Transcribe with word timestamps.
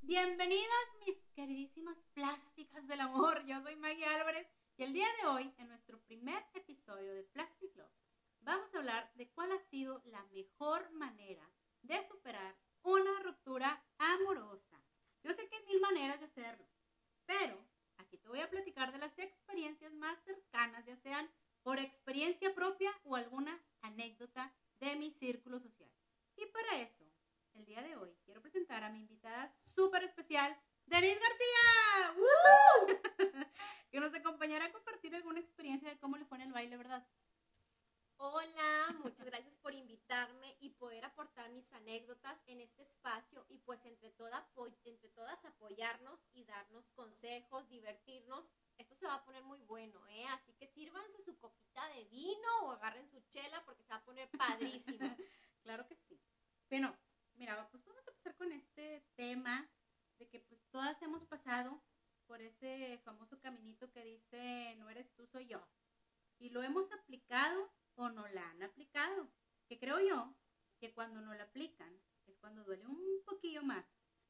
Bienvenidas 0.00 0.66
mis 1.06 1.16
queridísimas 1.34 1.96
plásticas 2.14 2.88
del 2.88 3.00
amor. 3.00 3.44
Yo 3.46 3.62
soy 3.62 3.76
Maggie 3.76 4.06
Álvarez 4.06 4.48
y 4.76 4.82
el 4.82 4.92
día 4.92 5.06
de 5.20 5.28
hoy, 5.28 5.54
en 5.58 5.68
nuestro 5.68 6.00
primer 6.00 6.44
episodio 6.54 7.14
de 7.14 7.22
Plastic 7.22 7.76
Love, 7.76 7.92
vamos 8.40 8.74
a 8.74 8.78
hablar 8.78 9.12
de 9.14 9.30
cuál 9.30 9.52
ha 9.52 9.60
sido 9.70 10.02
la 10.06 10.24
mejor 10.32 10.90
manera 10.90 11.48
de 11.82 12.02
superar 12.02 12.56
una 12.82 13.20
ruptura 13.22 13.84
amorosa. 13.98 14.82
Yo 15.22 15.32
sé 15.32 15.48
que 15.48 15.54
hay 15.54 15.64
mil 15.66 15.80
maneras 15.80 16.18
de 16.18 16.26
hacerlo, 16.26 16.66
pero 17.24 17.71
aquí 18.12 18.18
te 18.18 18.28
voy 18.28 18.40
a 18.40 18.50
platicar 18.50 18.92
de 18.92 18.98
las 18.98 19.18
experiencias 19.18 19.90
más 19.94 20.18
cercanas, 20.24 20.84
ya 20.84 20.94
sean 20.96 21.30
por 21.62 21.78
experiencia 21.78 22.54
propia 22.54 22.90
o 23.04 23.16
alguna 23.16 23.58
anécdota 23.80 24.52
de 24.80 24.96
mi 24.96 25.10
círculo 25.12 25.58
social. 25.58 25.88
Y 26.36 26.44
para 26.44 26.82
eso, 26.82 27.06
el 27.54 27.64
día 27.64 27.80
de 27.80 27.96
hoy 27.96 28.14
quiero 28.26 28.42
presentar 28.42 28.84
a 28.84 28.90
mi 28.90 29.00
invitada 29.00 29.50
súper 29.74 30.02
especial, 30.02 30.54
Denise 30.84 31.20
García, 31.20 32.14
que 33.90 33.98
nos 33.98 34.12
acompañará 34.12 34.66
a 34.66 34.72
compartir 34.72 35.14
alguna 35.14 35.40
experiencia 35.40 35.88
de 35.88 35.98
cómo 35.98 36.18
le 36.18 36.26
fue 36.26 36.36
en 36.36 36.42
el 36.42 36.52
baile, 36.52 36.76
¿verdad? 36.76 37.06
Hola, 38.24 38.94
muchas 39.02 39.26
gracias 39.26 39.56
por 39.56 39.74
invitarme 39.74 40.56
y 40.60 40.70
poder 40.70 41.04
aportar 41.04 41.50
mis 41.50 41.72
anécdotas 41.72 42.40
en 42.46 42.60
este 42.60 42.84
espacio 42.84 43.44
y 43.48 43.58
pues 43.58 43.84
entre, 43.84 44.12
toda, 44.12 44.48
entre 44.84 45.08
todas 45.08 45.44
apoyarnos 45.44 46.20
y 46.32 46.44
darnos 46.44 46.88
consejos, 46.90 47.68
divertirnos. 47.68 48.48
Esto 48.78 48.94
se 48.94 49.06
va 49.06 49.14
a 49.14 49.24
poner 49.24 49.42
muy 49.42 49.58
bueno, 49.62 50.06
¿eh? 50.06 50.24
Así 50.28 50.52
que 50.52 50.68
sírvanse 50.68 51.20
su 51.24 51.36
copita 51.36 51.84
de 51.88 52.04
vino 52.04 52.48
o 52.62 52.70
agarren 52.70 53.10
su 53.10 53.20
chela 53.22 53.60
porque 53.64 53.82
se 53.82 53.90
va 53.90 53.96
a 53.96 54.04
poner 54.04 54.30
padrísimo. 54.30 55.00
claro 55.64 55.84
que 55.88 55.96
sí. 55.96 56.16
Bueno, 56.70 56.96
mira, 57.34 57.68
pues 57.72 57.84
vamos 57.84 58.06
a 58.06 58.10
empezar 58.10 58.36
con 58.36 58.52
este 58.52 59.04
tema 59.16 59.68
de 60.20 60.28
que 60.28 60.38
pues 60.38 60.64
todas 60.70 61.02
hemos 61.02 61.24
pasado 61.24 61.82
por 62.28 62.40
ese 62.40 62.98
famoso 62.98 63.40
caminito 63.40 63.90
que 63.90 64.04
dice, 64.04 64.76
no 64.78 64.88
eres 64.90 65.12
tú, 65.12 65.26
soy 65.26 65.46
yo. 65.46 65.60
Y 66.38 66.50
lo 66.50 66.62
hemos 66.62 66.92
aplicado 66.92 67.72
o 67.96 68.08
no 68.08 68.26
la 68.28 68.48
han 68.50 68.62
aplicado. 68.62 69.32
Que 69.66 69.78
creo 69.78 70.00
yo 70.00 70.34
que 70.78 70.92
cuando 70.92 71.20
no 71.20 71.34
la 71.34 71.44
aplican 71.44 72.02
es 72.26 72.36
cuando 72.38 72.64
duele 72.64 72.86
un 72.86 73.22
poquillo 73.24 73.62
más. 73.62 73.84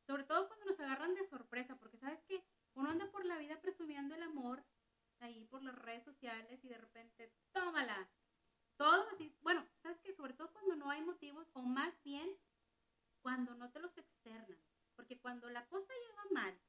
Sobre 0.07 0.25
todo 0.25 0.49
cuando 0.49 0.67
nos 0.67 0.81
agarran 0.81 1.15
de 1.15 1.25
sorpresa, 1.27 1.77
porque 1.77 1.99
sabes 1.99 2.23
que 2.25 2.45
uno 2.75 2.91
anda 2.91 3.11
por 3.11 3.25
la 3.25 3.39
vida 3.39 3.61
presumiendo 3.61 4.15
el 4.15 4.23
amor 4.23 4.65
ahí 5.21 5.45
por 5.45 5.63
las 5.63 5.75
redes 5.77 6.05
sociales 6.05 6.65
y 6.65 6.69
de 6.69 6.79
repente, 6.79 7.33
tómala. 7.53 8.11
Todo 8.77 9.09
así, 9.11 9.37
bueno, 9.43 9.67
sabes 9.83 10.01
que 10.01 10.13
sobre 10.13 10.35
todo 10.35 10.53
cuando 10.53 10.75
no 10.77 10.91
hay 10.91 11.03
motivos 11.03 11.49
o 11.53 11.63
más 11.63 12.03
bien 12.03 12.37
cuando 13.21 13.55
no 13.55 13.71
te 13.71 13.81
los 13.81 13.97
externan. 13.97 14.61
Porque 14.97 15.21
cuando 15.21 15.49
la 15.51 15.67
cosa 15.69 15.93
lleva 16.07 16.25
mal 16.33 16.61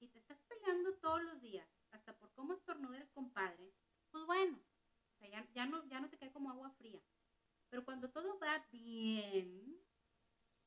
y 0.00 0.08
te 0.08 0.18
estás 0.18 0.42
peleando 0.42 0.94
todos 0.96 1.22
los 1.22 1.40
días, 1.40 1.68
hasta 1.92 2.16
por 2.18 2.32
cómo 2.34 2.54
estornuda 2.54 2.98
el 2.98 3.08
compadre, 3.10 3.72
pues 4.10 4.24
bueno, 4.26 4.60
o 5.16 5.18
sea, 5.18 5.28
ya, 5.28 5.48
ya, 5.54 5.66
no, 5.66 5.86
ya 5.88 6.00
no 6.00 6.10
te 6.10 6.18
cae 6.18 6.30
como 6.30 6.50
agua 6.50 6.70
fría. 6.72 7.00
Pero 7.70 7.84
cuando 7.84 8.10
todo 8.10 8.38
va 8.38 8.66
bien 8.70 9.80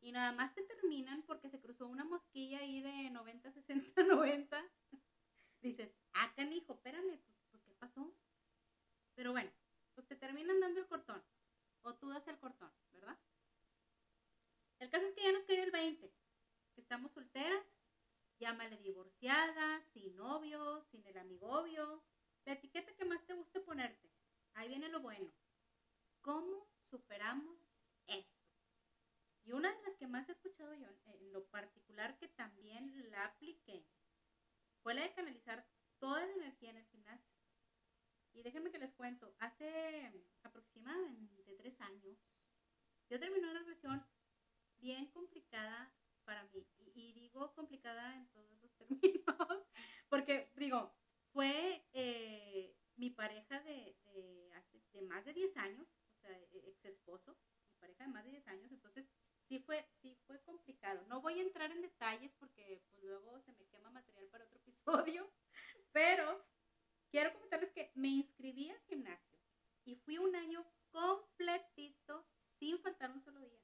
y 0.02 0.12
nada 0.12 0.32
más 0.32 0.54
te 0.54 0.64
terminan 0.64 1.24
porque 1.24 1.50
se 1.50 1.60
cruzó 1.60 1.88
una 1.88 2.04
mosquilla 2.04 2.60
ahí 2.60 2.82
de 2.82 3.10
90, 3.12 3.52
60, 3.52 4.04
90, 4.04 4.72
dices, 5.62 5.94
ah, 6.14 6.34
canijo, 6.36 6.74
espérame, 6.74 7.20
pues, 7.20 7.38
pues 7.52 7.64
¿qué 7.64 7.76
pasó? 7.76 8.14
Pero 9.16 9.32
bueno, 9.32 9.52
pues 9.94 10.08
te 10.08 10.16
terminan 10.16 10.60
dando 10.60 10.80
el 10.80 10.88
cortón. 10.88 11.24
O 11.82 11.96
tú 11.96 12.10
das 12.10 12.28
el 12.28 12.40
cortón, 12.40 12.72
¿verdad? 12.92 13.18
El 14.80 14.90
caso 14.90 15.06
es 15.06 15.14
que 15.14 15.24
ya 15.24 15.32
nos 15.32 15.46
cayó 15.46 15.64
el 15.64 15.72
20, 15.72 16.14
que 16.74 16.82
estamos 16.82 17.12
solteras, 17.12 17.82
llámale 18.38 18.78
divorciada, 18.78 19.82
sin 19.94 20.16
novio, 20.16 20.82
sin 20.92 21.06
el 21.06 21.18
amigo 21.18 21.48
obvio, 21.48 22.04
la 22.46 22.54
etiqueta 22.54 22.96
que 22.96 23.06
más 23.06 23.26
te 23.26 23.34
guste 23.34 23.60
ponerte. 23.62 24.10
Ahí 24.54 24.68
viene 24.68 24.90
lo 24.90 25.00
bueno. 25.00 25.32
¿Cómo 26.22 26.68
superamos 26.82 27.72
esto? 28.08 28.46
Y 29.44 29.54
una 29.54 29.72
de 29.74 29.82
las 29.84 29.96
que 29.96 30.08
más 30.08 30.28
he 30.28 30.34
escuchado 30.34 30.74
yo, 30.74 30.88
en 31.06 31.32
lo 31.32 31.46
particular 31.46 32.18
que 32.18 32.28
también 32.28 33.10
la 33.10 33.26
apliqué, 33.26 33.86
fue 34.82 34.94
la 34.94 35.02
de 35.02 35.14
canalizar 35.14 35.66
toda 35.98 36.26
la 36.26 36.34
energía 36.34 36.72
en 36.72 36.78
el 36.78 36.86
gimnasio. 36.88 37.34
Y 38.34 38.44
déjenme 38.44 38.72
que 38.72 38.80
les 38.80 38.94
cuento, 38.94 39.34
hace 39.40 40.12
aproximadamente 40.44 41.56
tres 41.56 41.80
años, 41.82 42.18
yo 43.10 43.20
terminé 43.20 43.50
una 43.50 43.60
relación 43.60 44.06
bien 44.78 45.08
complicada 45.08 45.92
para 46.26 46.44
mí. 46.44 46.68
Y, 46.94 47.14
digo 47.14 47.54
complicada 47.56 48.16
en 48.18 48.28
todos 48.30 48.52
los 48.62 48.76
términos, 48.76 49.68
porque 50.10 50.52
digo, 50.58 50.94
fue 51.32 51.88
eh, 51.94 52.76
mi 52.98 53.10
pareja 53.10 53.62
de, 53.62 53.98
de 54.94 55.02
más 55.04 55.26
de 55.26 55.34
10 55.34 55.58
años, 55.58 55.88
o 56.18 56.20
sea, 56.20 56.32
e, 56.32 56.70
ex 56.70 56.86
esposo, 56.86 57.38
mi 57.68 57.76
pareja 57.80 58.06
de 58.06 58.12
más 58.12 58.24
de 58.26 58.32
10 58.32 58.48
años, 58.48 58.72
entonces 58.72 59.06
sí 59.48 59.60
fue, 59.60 59.88
sí 60.02 60.18
fue 60.28 60.42
complicado. 60.42 61.06
No 61.08 61.19
voy 61.30 61.40
a 61.40 61.44
entrar 61.44 61.72
en 61.72 61.84
detalles 61.84 62.32
porque 62.40 62.82
pues 62.90 63.04
luego 63.04 63.40
se 63.42 63.52
me 63.52 63.68
quema 63.68 63.92
material 63.92 64.28
para 64.30 64.46
otro 64.46 64.58
episodio, 64.58 65.32
pero 65.92 66.44
quiero 67.12 67.32
comentarles 67.34 67.72
que 67.72 67.92
me 67.94 68.08
inscribí 68.08 68.72
al 68.72 68.80
gimnasio 68.88 69.38
y 69.86 69.94
fui 69.94 70.18
un 70.18 70.36
año 70.36 70.66
completito 70.90 72.26
sin 72.58 72.80
faltar 72.80 73.12
un 73.12 73.22
solo 73.22 73.40
día. 73.42 73.62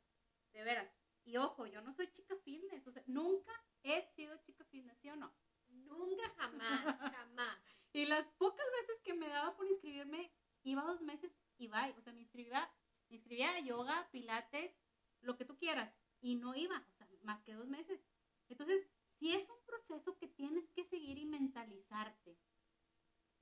De 0.53 0.63
veras. 0.63 0.93
Y 1.23 1.37
ojo, 1.37 1.65
yo 1.65 1.81
no 1.81 1.91
soy 1.91 2.07
chica 2.11 2.35
fitness, 2.43 2.85
o 2.85 2.91
sea, 2.91 3.03
nunca 3.07 3.51
he 3.81 4.03
sido 4.13 4.37
chica 4.43 4.63
fitness, 4.65 4.99
¿sí 4.99 5.09
o 5.09 5.15
no? 5.15 5.35
Nunca, 5.69 6.29
jamás, 6.37 6.83
jamás. 7.17 7.57
y 7.93 8.05
las 8.05 8.27
pocas 8.33 8.65
veces 8.79 9.01
que 9.01 9.15
me 9.15 9.27
daba 9.27 9.55
por 9.55 9.65
inscribirme, 9.65 10.31
iba 10.61 10.83
dos 10.83 11.01
meses 11.01 11.31
y 11.57 11.67
bye. 11.67 11.95
O 11.97 12.01
sea, 12.01 12.13
me 12.13 12.21
inscribía, 12.21 12.71
me 13.09 13.15
inscribía 13.15 13.55
a 13.55 13.59
yoga, 13.61 14.07
pilates, 14.11 14.71
lo 15.21 15.35
que 15.35 15.45
tú 15.45 15.57
quieras. 15.57 15.91
Y 16.21 16.35
no 16.35 16.55
iba, 16.55 16.83
más 17.25 17.41
que 17.43 17.53
dos 17.53 17.67
meses. 17.67 17.99
Entonces, 18.47 18.87
si 19.17 19.33
es 19.33 19.43
un 19.49 19.65
proceso 19.65 20.17
que 20.17 20.27
tienes 20.27 20.69
que 20.71 20.85
seguir 20.85 21.17
y 21.17 21.25
mentalizarte. 21.25 22.37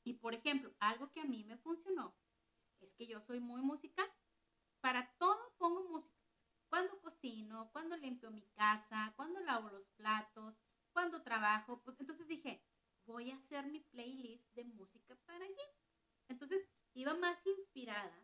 Y 0.03 0.13
por 0.13 0.33
ejemplo, 0.33 0.73
algo 0.79 1.11
que 1.11 1.21
a 1.21 1.25
mí 1.25 1.43
me 1.43 1.57
funcionó 1.57 2.15
es 2.79 2.93
que 2.95 3.07
yo 3.07 3.21
soy 3.21 3.39
muy 3.39 3.61
musical. 3.61 4.09
Para 4.81 5.13
todo 5.17 5.53
pongo 5.57 5.83
música. 5.89 6.13
Cuando 6.67 6.99
cocino, 7.01 7.69
cuando 7.71 7.95
limpio 7.95 8.31
mi 8.31 8.45
casa, 8.49 9.13
cuando 9.15 9.39
lavo 9.41 9.69
los 9.69 9.87
platos, 9.91 10.55
cuando 10.91 11.21
trabajo, 11.21 11.81
pues 11.83 11.99
entonces 11.99 12.27
dije, 12.27 12.63
voy 13.05 13.31
a 13.31 13.37
hacer 13.37 13.67
mi 13.67 13.79
playlist 13.79 14.53
de 14.55 14.65
música 14.65 15.15
para 15.25 15.45
allí. 15.45 15.67
Entonces, 16.27 16.67
iba 16.93 17.13
más 17.13 17.37
inspirada 17.45 18.17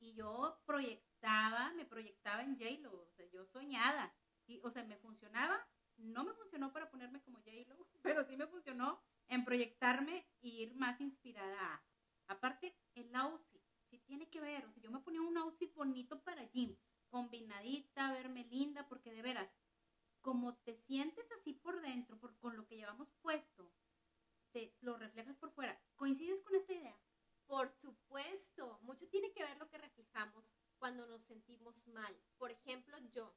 y 0.00 0.14
yo 0.14 0.60
proyectaba, 0.66 1.72
me 1.74 1.84
proyectaba 1.84 2.42
en 2.42 2.58
J-Lo, 2.58 3.02
o 3.02 3.10
sea, 3.10 3.26
yo 3.26 3.46
soñada. 3.46 4.14
Y, 4.46 4.60
o 4.62 4.70
sea, 4.70 4.84
me 4.84 4.96
funcionaba, 4.96 5.66
no 5.96 6.24
me 6.24 6.34
funcionó 6.34 6.72
para 6.72 6.90
ponerme 6.90 7.22
como 7.22 7.38
J-Lo, 7.38 7.86
pero 8.02 8.24
sí 8.24 8.36
me 8.36 8.46
funcionó 8.46 9.02
en 9.28 9.44
proyectarme 9.44 10.26
e 10.40 10.48
ir 10.48 10.74
más 10.74 11.00
inspirada. 11.00 11.84
Aparte, 12.26 12.76
el 12.94 13.14
outfit, 13.14 13.62
sí 13.90 13.98
tiene 13.98 14.28
que 14.28 14.40
ver, 14.40 14.66
o 14.66 14.72
sea, 14.72 14.82
yo 14.82 14.90
me 14.90 15.00
ponía 15.00 15.22
un 15.22 15.36
outfit 15.36 15.74
bonito 15.74 16.22
para 16.22 16.44
gym, 16.46 16.76
combinadita, 17.08 18.12
verme 18.12 18.44
linda, 18.44 18.88
porque 18.88 19.12
de 19.12 19.22
veras, 19.22 19.54
como 20.20 20.56
te 20.56 20.74
sientes 20.74 21.30
así 21.32 21.52
por 21.52 21.80
dentro, 21.82 22.18
por, 22.18 22.38
con 22.38 22.56
lo 22.56 22.66
que 22.66 22.76
llevamos 22.76 23.12
puesto, 23.20 23.72
te 24.52 24.74
lo 24.80 24.96
reflejas 24.96 25.36
por 25.36 25.50
fuera. 25.50 25.80
¿Coincides 25.96 26.42
con 26.42 26.54
esta 26.54 26.72
idea? 26.72 26.98
Por 27.46 27.70
supuesto, 27.72 28.78
mucho 28.82 29.08
tiene 29.08 29.32
que 29.32 29.44
ver 29.44 29.56
lo 29.58 29.68
que 29.68 29.78
reflejamos 29.78 30.54
cuando 30.78 31.06
nos 31.06 31.22
sentimos 31.24 31.86
mal. 31.88 32.16
Por 32.38 32.50
ejemplo, 32.50 32.96
yo. 33.10 33.36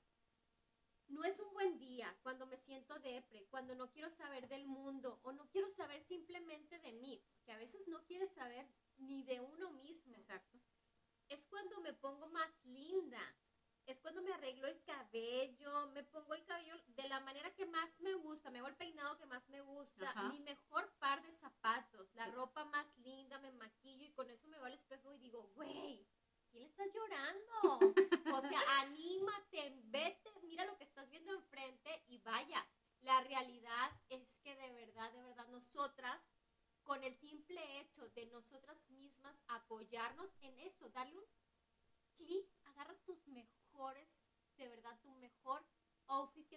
No 1.07 1.24
es 1.24 1.40
un 1.40 1.54
buen 1.54 1.78
día 1.78 2.16
cuando 2.24 2.46
me 2.48 2.57
siento 2.57 2.98
depre, 3.00 3.46
cuando 3.50 3.75
no 3.75 3.92
quiero 3.92 4.10
saber 4.10 4.48
del 4.48 4.66
mundo 4.66 5.19
o 5.24 5.31
no 5.31 5.48
quiero 5.50 5.69
saber 5.69 6.02
simplemente 6.04 6.80
de 6.80 6.92
mí, 6.94 7.22
que 7.44 7.52
a 7.52 7.57
veces 7.57 7.88
no 7.88 8.04
quieres 8.06 8.31
saber 8.31 8.68
ni 8.98 9.24
de 9.24 9.40
uno 9.40 9.72
mismo. 9.72 10.16
Exacto. 10.16 10.60
Es 11.30 11.44
cuando 11.46 11.80
me 11.81 11.94
pongo 11.94 12.28
más 12.28 12.50
linda, 12.63 13.22
es 13.86 14.00
cuando 14.00 14.22
me 14.22 14.34
arreglo 14.34 14.68
el 14.68 14.81
cabello, 14.84 15.88
me 15.94 16.04
pongo 16.04 16.34
el 16.34 16.44
cabello 16.46 16.75
de 16.88 17.07
la 17.07 17.19
manera 17.19 17.54
que 17.54 17.68
más 17.68 17.90
me 18.00 18.13
gusta, 18.16 18.50
me 18.50 18.60
hago 18.60 18.68
el 18.68 18.75
peinado 18.75 19.18
que 19.18 19.28
más 19.28 19.48
me 19.50 19.62
gusta, 19.62 20.12
mi 20.31 20.40
mejor 20.40 20.92
par 20.98 21.22
de 21.22 21.31
zapatos, 21.31 22.12
la 22.16 22.25
ropa 22.28 22.66
más 22.66 22.88
linda, 22.98 23.38
me 23.40 23.52
maquillo 23.52 24.06
y 24.06 24.12
con 24.13 24.30
eso 24.30 24.48
me 24.48 24.57
va 24.57 24.68
al 24.68 24.74
espejo 24.74 25.13
y 25.13 25.19
digo, 25.19 25.44
güey, 25.56 26.07
¿quién 26.50 26.63
le 26.63 26.69
estás 26.69 26.92
llorando? 26.94 27.52
o 28.40 28.42
sea, 28.42 28.62
anímate, 28.80 29.74
vete, 29.86 30.31
mira 30.44 30.66
lo 30.66 30.78
que 30.78 30.86
estás 30.86 31.07
viendo 31.12 31.34
enfrente 31.34 32.04
y 32.07 32.18
vaya. 32.19 32.66
La 33.02 33.22
realidad 33.22 33.92
es 34.10 34.36
que 34.40 34.56
de 34.56 34.72
verdad, 34.72 35.12
de 35.12 35.22
verdad, 35.22 35.48
nosotras, 35.50 36.19
con 36.84 37.04
el 37.04 37.16
simple 37.16 37.62
hecho 37.80 38.10
de 38.10 38.25
nosotras 38.28 38.84
mismas 38.90 39.36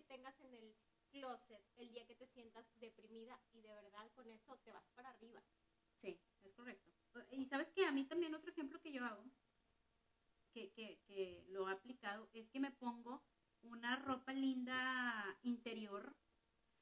tengas 0.08 0.40
en 0.40 0.52
el 0.54 0.74
closet 1.10 1.62
el 1.76 1.90
día 1.90 2.06
que 2.06 2.14
te 2.14 2.26
sientas 2.26 2.66
deprimida 2.80 3.40
y 3.52 3.60
de 3.60 3.72
verdad 3.72 4.10
con 4.14 4.28
eso 4.30 4.58
te 4.58 4.72
vas 4.72 4.88
para 4.94 5.10
arriba. 5.10 5.42
Sí, 5.96 6.20
es 6.42 6.52
correcto. 6.54 6.92
Y 7.30 7.46
sabes 7.46 7.70
que 7.70 7.84
a 7.84 7.92
mí 7.92 8.04
también 8.04 8.34
otro 8.34 8.50
ejemplo 8.50 8.80
que 8.80 8.92
yo 8.92 9.04
hago, 9.04 9.24
que, 10.52 10.72
que, 10.72 11.00
que 11.06 11.44
lo 11.48 11.68
he 11.68 11.72
aplicado, 11.72 12.28
es 12.32 12.48
que 12.48 12.60
me 12.60 12.70
pongo 12.70 13.22
una 13.62 13.96
ropa 13.96 14.32
linda 14.32 15.38
interior, 15.42 16.16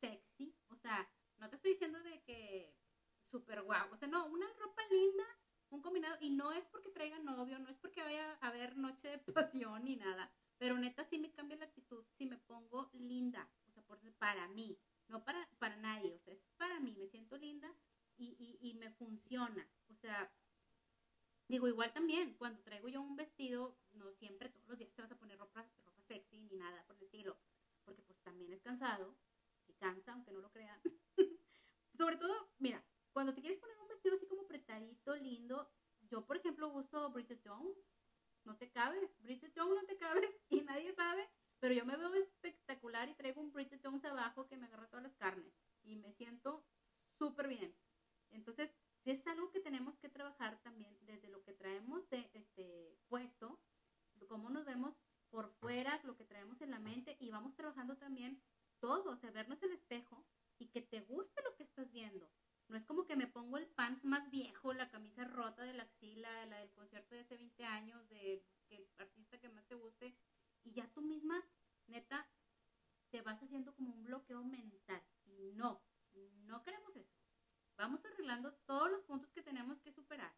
sexy. 0.00 0.54
O 0.68 0.76
sea, 0.76 1.10
no 1.38 1.48
te 1.48 1.56
estoy 1.56 1.72
diciendo 1.72 2.00
de 2.00 2.22
que 2.22 2.74
súper 3.24 3.62
guau. 3.62 3.92
O 3.92 3.96
sea, 3.96 4.08
no, 4.08 4.26
una 4.26 4.46
ropa 4.58 4.82
linda, 4.90 5.24
un 5.70 5.82
combinado. 5.82 6.16
Y 6.20 6.30
no 6.30 6.52
es 6.52 6.64
porque 6.66 6.90
traiga 6.90 7.18
novio, 7.18 7.58
no 7.58 7.68
es 7.68 7.76
porque 7.78 8.02
vaya 8.02 8.38
a 8.40 8.48
haber 8.48 8.76
noche 8.76 9.08
de 9.08 9.18
pasión 9.18 9.84
ni 9.84 9.96
nada. 9.96 10.30
Pero 10.58 10.78
neta 10.78 11.04
sí 11.04 11.18
me 11.18 11.32
cambia 11.32 11.58
la 11.58 11.66
actitud 11.66 12.04
si 12.16 12.26
me 12.26 12.38
pongo 12.38 12.90
linda. 12.94 13.48
O 13.66 13.70
sea, 13.72 13.82
para 14.18 14.48
mí, 14.48 14.78
no 15.08 15.24
para, 15.24 15.48
para 15.58 15.76
nadie. 15.76 16.14
O 16.14 16.18
sea, 16.18 16.34
es 16.34 16.44
para 16.56 16.80
mí. 16.80 16.94
Me 16.96 17.08
siento 17.08 17.36
linda 17.36 17.72
y, 18.16 18.36
y, 18.38 18.70
y 18.70 18.74
me 18.74 18.90
funciona. 18.90 19.68
O 19.88 19.94
sea, 19.94 20.32
igual 21.68 21.92
también, 21.92 22.34
cuando 22.34 22.60
traigo 22.60 22.88
yo 22.88 23.00
un 23.00 23.16
vestido, 23.16 23.74
no 23.92 24.12
siempre 24.12 24.48
todos 24.48 24.66
los 24.68 24.78
días 24.78 24.92
te 24.92 25.02
vas 25.02 25.10
a 25.10 25.14
poner 25.16 25.38
ropa, 25.38 25.66
ropa 25.84 26.02
sexy 26.02 26.42
ni 26.42 26.54
nada 26.56 26.82
por 26.84 26.96
el 26.96 27.02
estilo. 27.02 27.36
Porque 27.84 28.02
pues 28.02 28.18
también 28.22 28.52
es 28.52 28.60
cansado. 28.60 29.16
Si 29.66 29.72
cansa, 29.74 30.12
aunque 30.12 30.30
no 30.32 30.40
lo 30.40 30.50
crean. 30.50 30.80
Sobre 31.96 32.16
todo, 32.16 32.48
mira, 32.58 32.82
cuando 33.12 33.32
te 33.32 33.40
quieres 33.40 33.58
poner 33.58 33.78
un 33.78 33.88
vestido 33.88 34.14
así 34.14 34.26
como 34.26 34.42
apretadito, 34.42 35.16
lindo, 35.16 35.68
yo 36.00 36.22
por 36.22 36.36
ejemplo 36.36 36.68
uso 36.68 37.10
Bridget 37.10 37.40
Jones, 37.44 37.76
no 38.44 38.54
te 38.54 38.68
cabes, 38.68 39.16
Bridget 39.18 39.52
Jones 39.54 39.74
no 39.76 39.84
te 39.84 39.96
cabes 39.96 40.30
y 40.50 40.62
nadie 40.62 40.92
sabe, 40.92 41.28
pero 41.58 41.74
yo 41.74 41.84
me 41.84 41.96
veo 41.96 42.14
espectacular 42.14 43.08
y 43.08 43.14
traigo 43.14 43.40
un 43.40 43.52
Bridget 43.52 43.80
Jones 43.82 44.04
abajo 44.04 44.46
que 44.46 44.56
me 44.56 44.66
agarra 44.66 44.86
todas 44.86 45.02
las 45.02 45.14
carnes 45.16 45.54
y 45.82 45.96
me 45.96 46.12
siento 46.12 46.62
súper 47.18 47.48
bien. 47.48 47.74
Entonces, 48.30 48.74
es 49.12 49.26
algo 49.26 49.50
que 49.50 49.60
tenemos 49.60 49.96
que 49.98 50.08
trabajar 50.08 50.60
también 50.62 50.96
desde 51.06 51.28
lo 51.28 51.42
que 51.42 51.52
traemos 51.52 52.08
de 52.10 52.30
este 52.34 52.98
puesto, 53.08 53.60
cómo 54.26 54.50
nos 54.50 54.64
vemos 54.64 54.94
por 55.30 55.50
fuera, 55.50 56.00
lo 56.04 56.16
que 56.16 56.24
traemos 56.24 56.60
en 56.60 56.70
la 56.70 56.78
mente 56.78 57.16
y 57.20 57.30
vamos 57.30 57.54
trabajando 57.54 57.96
también 57.96 58.42
todo, 58.80 59.10
o 59.10 59.16
sea, 59.16 59.30
vernos 59.30 59.62
el 59.62 59.72
espejo 59.72 60.24
y 60.58 60.68
que 60.68 60.82
te 60.82 61.00
guste 61.02 61.42
lo 61.42 61.54
que 61.56 61.64
estás 61.64 61.90
viendo. 61.92 62.30
No 62.68 62.76
es 62.76 62.84
como 62.84 63.06
que 63.06 63.16
me 63.16 63.28
pongo 63.28 63.58
el 63.58 63.68
pants 63.68 64.04
más 64.04 64.28
viejo, 64.30 64.72
la 64.72 64.90
camisa 64.90 65.24
rota 65.24 65.62
de 65.62 65.74
la 65.74 65.84
axila, 65.84 66.46
la 66.46 66.58
del 66.58 66.72
concierto 66.72 67.14
de 67.14 67.20
hace 67.20 67.36
20 67.36 67.64
años, 67.64 68.08
de 68.08 68.44
el 68.70 68.88
artista 68.98 69.38
que 69.38 69.48
más 69.48 69.64
te 69.66 69.76
guste, 69.76 70.16
y 70.64 70.72
ya 70.72 70.90
tú 70.92 71.00
misma, 71.00 71.44
neta, 71.86 72.28
te 73.10 73.22
vas 73.22 73.40
haciendo 73.40 73.74
como 73.74 73.94
un 73.94 74.02
bloqueo 74.02 74.42
mental. 74.42 75.02
No, 75.54 75.80
no 76.46 76.62
queremos 76.64 76.96
eso. 76.96 77.15
Vamos 77.76 78.04
arreglando 78.04 78.54
todos 78.66 78.90
los 78.90 79.02
puntos 79.02 79.30
que 79.32 79.42
tenemos 79.42 79.78
que 79.80 79.92
superar 79.92 80.34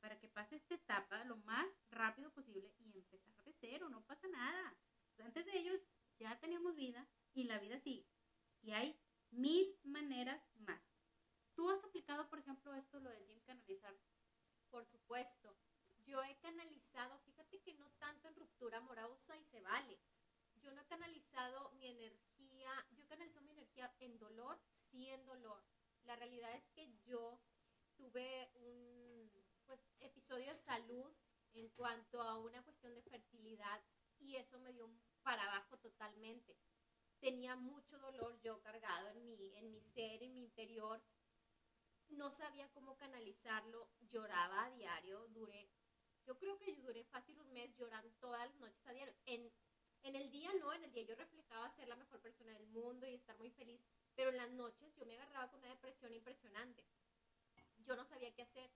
para 0.00 0.18
que 0.18 0.28
pase 0.28 0.56
esta 0.56 0.74
etapa 0.74 1.24
lo 1.24 1.36
más 1.38 1.68
rápido 1.90 2.32
posible 2.32 2.72
y 2.78 2.98
empezar 2.98 3.42
de 3.44 3.52
cero, 3.60 3.88
no 3.88 4.04
pasa 4.06 4.28
nada. 4.28 4.76
antes 5.18 5.44
de 5.44 5.58
ellos 5.58 5.80
ya 6.18 6.38
teníamos 6.38 6.74
vida 6.74 7.06
y 7.34 7.44
la 7.44 7.58
vida 7.58 7.78
sigue. 7.80 8.06
Y 8.62 8.72
hay 8.72 8.98
mil 9.30 9.78
maneras 9.82 10.42
más. 10.60 10.80
¿Tú 11.54 11.68
has 11.70 11.82
aplicado, 11.84 12.28
por 12.28 12.38
ejemplo, 12.38 12.72
esto, 12.74 13.00
lo 13.00 13.10
de 13.10 13.24
Jim 13.26 13.40
canalizar? 13.40 13.94
Por 14.70 14.86
supuesto. 14.86 15.56
Yo 16.06 16.22
he 16.22 16.36
canalizado, 16.38 17.18
fíjate 17.20 17.60
que 17.60 17.74
no 17.74 17.90
tanto 17.98 18.28
en 18.28 18.36
ruptura 18.36 18.78
amorosa 18.78 19.36
y 19.36 19.44
se 19.44 19.60
vale. 19.60 19.98
Yo 20.62 20.72
no 20.72 20.80
he 20.80 20.86
canalizado 20.86 21.70
mi 21.72 21.86
energía, 21.86 22.86
yo 22.92 23.02
he 23.02 23.06
canalizado 23.06 23.44
mi 23.44 23.52
energía 23.52 23.94
en 24.00 24.18
dolor, 24.18 24.58
sí 24.90 25.08
en 25.08 25.24
dolor. 25.26 25.62
La 26.04 26.16
realidad 26.16 26.52
es 26.54 26.66
que 26.70 26.90
yo 27.04 27.40
tuve 27.96 28.50
un 28.54 29.30
pues, 29.66 29.80
episodio 30.00 30.48
de 30.48 30.56
salud 30.56 31.12
en 31.52 31.69
cuanto 31.80 32.20
a 32.20 32.36
una 32.36 32.62
cuestión 32.62 32.94
de 32.94 33.00
fertilidad 33.00 33.80
y 34.18 34.36
eso 34.36 34.58
me 34.58 34.70
dio 34.70 34.86
para 35.22 35.42
abajo 35.44 35.78
totalmente. 35.78 36.54
Tenía 37.20 37.56
mucho 37.56 37.98
dolor 37.98 38.38
yo 38.42 38.60
cargado 38.60 39.08
en 39.08 39.24
mi, 39.24 39.34
en 39.56 39.70
mi 39.70 39.80
ser, 39.80 40.22
en 40.22 40.34
mi 40.34 40.42
interior 40.42 41.00
no 42.10 42.30
sabía 42.32 42.68
cómo 42.72 42.98
canalizarlo, 42.98 43.88
lloraba 44.10 44.64
a 44.64 44.70
diario, 44.72 45.26
duré, 45.28 45.70
yo 46.26 46.36
creo 46.36 46.58
que 46.58 46.74
duré 46.74 47.02
fácil 47.04 47.40
un 47.40 47.50
mes 47.54 47.74
llorando 47.78 48.12
todas 48.20 48.46
las 48.46 48.54
noches 48.56 48.86
a 48.86 48.92
diario. 48.92 49.14
En, 49.24 49.50
en 50.02 50.16
el 50.16 50.30
día 50.30 50.52
no, 50.60 50.74
en 50.74 50.84
el 50.84 50.92
día 50.92 51.04
yo 51.04 51.14
reflejaba 51.14 51.70
ser 51.70 51.88
la 51.88 51.96
mejor 51.96 52.20
persona 52.20 52.52
del 52.52 52.66
mundo 52.66 53.06
y 53.06 53.14
estar 53.14 53.38
muy 53.38 53.50
feliz, 53.52 53.80
pero 54.14 54.28
en 54.28 54.36
las 54.36 54.50
noches 54.50 54.94
yo 54.96 55.06
me 55.06 55.14
agarraba 55.14 55.50
con 55.50 55.60
una 55.60 55.70
depresión 55.70 56.12
impresionante. 56.12 56.84
Yo 57.86 57.96
no 57.96 58.04
sabía 58.04 58.34
qué 58.34 58.42
hacer. 58.42 58.70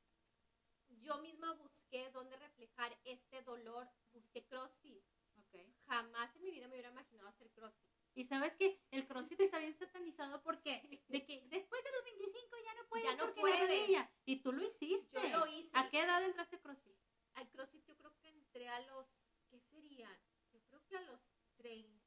Yo 1.05 1.19
misma 1.19 1.53
busqué 1.55 2.11
dónde 2.11 2.37
reflejar 2.37 2.97
este 3.05 3.43
dolor, 3.43 3.89
busqué 4.13 4.45
CrossFit. 4.47 5.05
Okay. 5.47 5.77
Jamás 5.87 6.35
en 6.37 6.45
mi 6.45 6.51
vida 6.51 6.67
me 6.69 6.75
hubiera 6.75 6.91
imaginado 6.91 7.29
hacer 7.29 7.51
CrossFit. 7.51 7.95
Y 8.17 8.25
sabes 8.25 8.55
que 8.55 8.81
el 8.93 9.07
CrossFit 9.07 9.41
está 9.41 9.59
bien 9.59 9.75
satanizado 9.75 10.41
porque 10.43 11.03
de 11.09 11.25
que 11.27 11.43
después 11.49 11.83
de 11.83 11.93
los 11.93 12.05
25 12.05 12.57
ya 12.65 12.75
no 12.75 12.89
puedes. 12.89 13.07
Ya 13.07 13.17
no 13.17 13.35
puedes. 13.35 14.09
Y 14.25 14.37
tú 14.41 14.53
lo 14.53 14.63
hiciste. 14.63 15.31
Yo 15.31 15.39
lo 15.39 15.47
hice. 15.49 15.71
¿A 15.75 15.91
qué 15.91 16.03
edad 16.03 16.23
entraste 16.23 16.57
a 16.57 16.61
CrossFit? 16.61 16.97
Al 17.35 17.51
CrossFit 17.51 17.85
yo 17.87 17.97
creo 17.97 18.17
que 18.19 18.29
entré 18.29 18.69
a 18.69 18.81
los, 18.81 19.07
¿qué 19.51 19.59
serían? 19.61 20.17
Yo 20.53 20.61
creo 20.67 20.85
que 20.87 20.97
a 20.97 21.01
los 21.03 21.21
30, 21.57 22.05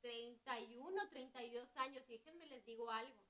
31, 0.00 1.08
32 1.10 1.76
años. 1.76 2.04
Y 2.08 2.12
déjenme 2.12 2.46
les 2.46 2.64
digo 2.64 2.90
algo. 2.90 3.26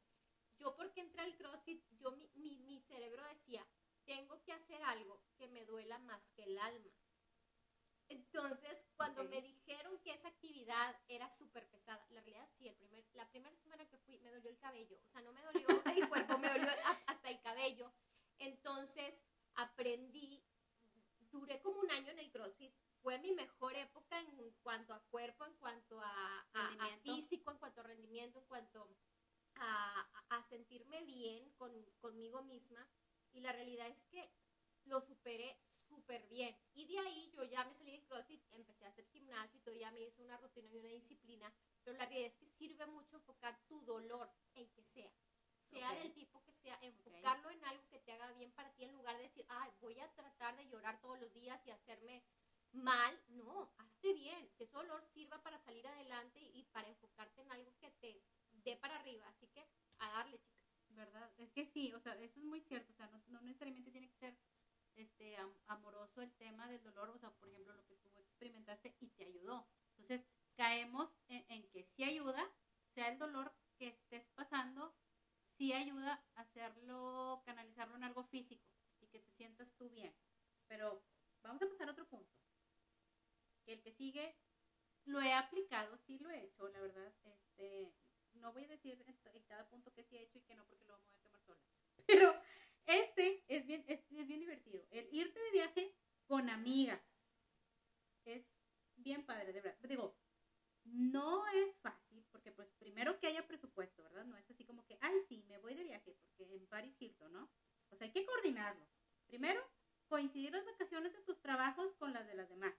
Yo 0.59 0.77
porque 0.77 1.01
entré 1.01 1.23
al 1.23 1.35
CrossFit, 1.37 1.83
yo 1.99 2.13
mi, 2.13 2.31
mi, 2.35 2.59
mi 2.59 2.81
cerebro 2.81 3.25
decía, 3.29 3.67
tengo 4.11 4.43
que 4.43 4.53
hacer 4.53 4.83
algo 4.83 5.23
que 5.39 5.47
me 5.47 5.65
duela 5.65 5.97
más 6.01 6.27
que 6.35 6.43
el 6.43 6.59
alma. 6.59 6.91
Entonces, 8.09 8.85
cuando 8.97 9.23
me 9.23 9.41
dijeron 9.41 9.97
que 10.01 10.11
esa 10.11 10.27
actividad 10.27 11.01
era 11.07 11.31
súper 11.31 11.71
pesada, 11.71 12.05
la 12.11 12.21
realidad 12.21 12.49
sí, 12.59 12.67
el 12.67 12.75
primer, 12.75 13.05
la 13.15 13.29
primera 13.31 13.55
semana 13.55 13.89
que 13.89 13.99
fui 13.99 14.19
me 14.19 14.33
dolió 14.33 14.51
el 14.51 14.59
cabello, 14.59 14.99
o 15.01 15.11
sea, 15.13 15.23
no 15.23 15.33
me 15.33 15.43
dolió 15.43 15.65
el 15.95 16.09
cuerpo, 16.09 16.39
me 16.39 16.49
dolió 16.49 16.69
hasta 17.07 17.31
el 17.31 17.41
cabello. 17.41 17.93
Entonces, 18.41 19.23
aprendí, 19.55 20.43
duré 21.31 21.61
como 21.61 21.79
un 21.79 21.91
año 21.93 22.11
en 22.11 22.19
el 22.19 22.33
CrossFit, 22.33 22.75
fue 23.03 23.17
mi 23.21 23.31
mejor 23.31 23.77
época 23.77 24.19
en 24.19 24.51
cuanto 24.65 24.93
a 24.93 25.05
cuerpo, 25.05 25.47
en 25.47 25.55
cuanto 25.55 26.01
a, 26.01 26.45
físico, 27.05 27.53
en 27.53 27.59
cuanto 27.59 27.81
a 27.81 27.85
rendimiento, 27.85 28.41
en 28.41 28.47
cuanto 28.47 28.89
a, 29.55 30.01
a 30.31 30.43
sentirme 30.43 31.05
bien 31.05 31.49
con, 31.53 31.73
conmigo 32.01 32.43
misma. 32.43 32.85
Y 33.33 33.41
la 33.41 33.53
realidad 33.53 33.87
es 33.89 34.03
que 34.05 34.31
lo 34.85 35.01
superé 35.01 35.57
súper 35.89 36.27
bien. 36.29 36.57
Y 36.75 36.87
de 36.87 36.99
ahí 36.99 37.31
yo 37.35 37.45
ya 37.45 37.65
me 37.65 37.75
salí 37.75 37.93
de 37.93 38.03
CrossFit, 38.05 38.43
empecé 38.53 38.87
a 38.87 38.89
hacer 38.89 39.07
gimnasio 39.07 39.59
y 39.59 39.63
todo, 39.63 39.75
ya 39.75 39.91
me 39.93 40.01
hice 40.01 40.23
una 40.23 40.37
rutina 40.39 40.69
y 40.69 40.77
una 40.77 40.89
disciplina. 40.89 41.53
Pero 41.85 41.97
la 41.97 42.07
realidad 42.07 42.33
es 42.33 42.39
que 42.39 42.47
sirve 42.47 42.87
mucho 42.87 43.17
enfocar 43.17 43.59
tu 43.67 43.81
dolor, 43.83 44.31
el 44.55 44.71
que 44.71 44.83
sea. 44.83 45.13
Sea 45.71 45.95
del 45.95 46.13
tipo 46.13 46.43
que 46.43 46.53
sea, 46.55 46.77
enfocarlo 46.83 47.51
en 47.51 47.65
algo 47.65 47.87
que 47.89 48.01
te 48.01 48.13
haga 48.13 48.33
bien 48.33 48.51
para 48.53 48.73
ti 48.75 48.85
en 48.85 48.93
lugar 48.93 49.17
de 49.17 49.23
decir, 49.23 49.47
ay, 49.49 49.71
voy 49.81 49.99
a 50.01 50.13
tratar 50.15 50.57
de 50.57 50.67
llorar 50.67 51.01
todos 51.01 51.21
los 51.21 51.33
días 51.33 51.65
y 51.65 51.71
hacerme 51.71 52.25
mal. 52.73 53.21
No, 53.29 53.73
hazte 53.79 54.13
bien, 54.13 54.51
que 54.57 54.65
ese 54.65 54.77
dolor 54.77 55.05
sirva 55.05 55.41
para 55.43 55.61
salir 55.61 55.87
adelante 55.87 56.41
y 56.41 56.65
para 56.73 56.89
enfocarte 56.89 57.43
en 57.43 57.53
algo 57.53 57.73
que 57.79 57.91
te 57.93 58.21
dé 58.65 58.77
para 58.77 58.97
arriba. 58.97 59.29
Así 59.29 59.47
que 59.49 59.65
a 59.99 60.11
darle, 60.11 60.41
chicas. 60.41 60.60
¿Verdad? 60.91 61.31
Es 61.39 61.51
que 61.53 61.67
sí, 61.67 61.93
o 61.95 62.01
sea, 62.01 62.15
eso 62.21 62.39
es 62.39 62.45
muy 62.45 62.61
cierto. 62.61 62.93
O 62.93 62.97
sea, 62.97 63.07
no, 63.09 63.23
no 63.29 63.41
necesariamente 63.41 63.91
tiene 63.91 64.09
que 64.09 64.19
ser 64.19 64.37
este, 64.97 65.37
amoroso 65.67 66.21
el 66.21 66.33
tema 66.35 66.69
del 66.69 66.83
dolor, 66.83 67.11
o 67.11 67.19
sea, 67.19 67.31
por 67.31 67.49
ejemplo, 67.49 67.75
lo 67.75 67.87
que 67.87 67.97
tú 67.97 68.11
experimentaste 68.19 68.95
y 69.01 69.09
te 69.09 69.25
ayudó. 69.25 69.67
Entonces, 69.97 70.27
caemos 70.57 71.09
en, 71.29 71.67
que 71.71 71.85
sí 71.85 72.05
ayuda, 72.05 72.47
sea 72.95 73.09
el 73.09 73.19
dolor 73.19 73.55
que 73.79 73.89
estés 73.89 74.27
pasando, 74.35 74.95
sí 75.57 75.73
ayuda 75.73 76.23
a 76.35 76.43
hacerlo, 76.43 77.43
canalizarlo 77.47 77.97
en 77.97 78.05
algo 78.05 78.25
físico 78.25 78.67
y 79.01 79.07
que 79.07 79.21
te 79.21 79.31
sientas 79.33 79.73
tú 79.79 79.89
bien. 79.89 80.15
Pero 80.69 81.03
vamos 81.43 81.63
a 81.63 81.69
pasar 81.69 81.89
a 81.89 81.93
otro 81.93 82.07
punto. 82.09 82.31
El 83.67 83.81
que 83.83 83.93
sigue, 83.93 84.37
lo 85.05 85.21
he 85.21 85.33
aplicado, 85.33 85.97
sí 85.99 86.19
lo 86.19 86.31
he 86.31 86.45
hecho, 86.45 86.69
la 86.69 86.81
verdad. 86.81 87.13
Este, 87.25 87.93
no 88.41 88.53
voy 88.53 88.65
a 88.65 88.69
decir 88.69 89.03
en, 89.07 89.43
cada 89.45 89.69
punto 89.69 89.93
que 89.93 90.03
sí 90.05 90.17
he 90.17 90.23
hecho 90.23 90.39
y 90.39 90.43
que 90.43 90.55
no, 90.55 90.67
porque 90.67 90.85
lo 90.85 90.93
vamos 90.95 91.13
a 91.13 91.21
quemar 91.21 91.43
sola. 91.43 91.61
Pero 92.07 92.35
este 92.87 93.45
es 93.49 93.67
bien, 93.67 93.85
es, 93.87 94.07
bien 94.09 94.41
divertido. 94.41 94.87
El 94.91 95.09
irte 95.13 95.41
de 95.41 95.51
viaje 95.53 95.95
con 96.27 96.49
amigas 96.49 97.01
es 98.25 98.51
bien 98.97 99.25
padre, 99.25 99.53
de 99.53 99.61
verdad. 99.61 99.89
Digo, 99.89 100.17
no 100.85 101.47
es 101.49 101.77
fácil 101.79 102.25
porque 102.31 102.53
pues 102.53 102.73
primero 102.79 103.19
que 103.19 103.27
haya 103.27 103.47
presupuesto, 103.47 104.03
¿verdad? 104.03 104.25
No 104.25 104.37
es 104.37 104.51
así 104.51 104.65
como 104.65 104.85
que, 104.87 104.99
ay, 105.01 105.21
sí, 105.29 105.45
me 105.49 105.59
voy 105.59 105.75
de 105.75 105.85
viaje 105.85 106.17
porque 106.37 106.45
en 106.55 106.67
Paris 106.67 106.97
Hilton, 107.01 107.33
¿no? 107.33 107.51
O 107.91 107.97
sea, 107.97 108.07
hay 108.07 108.13
que 108.13 108.25
coordinarlo. 108.25 108.87
Primero, 109.27 109.61
coincidir 110.09 110.53
las 110.53 110.65
vacaciones 110.65 111.13
de 111.13 111.23
tus 111.23 111.41
trabajos 111.41 111.95
con 111.95 112.13
las 112.13 112.27
de 112.27 112.35
las 112.35 112.49
demás. 112.49 112.75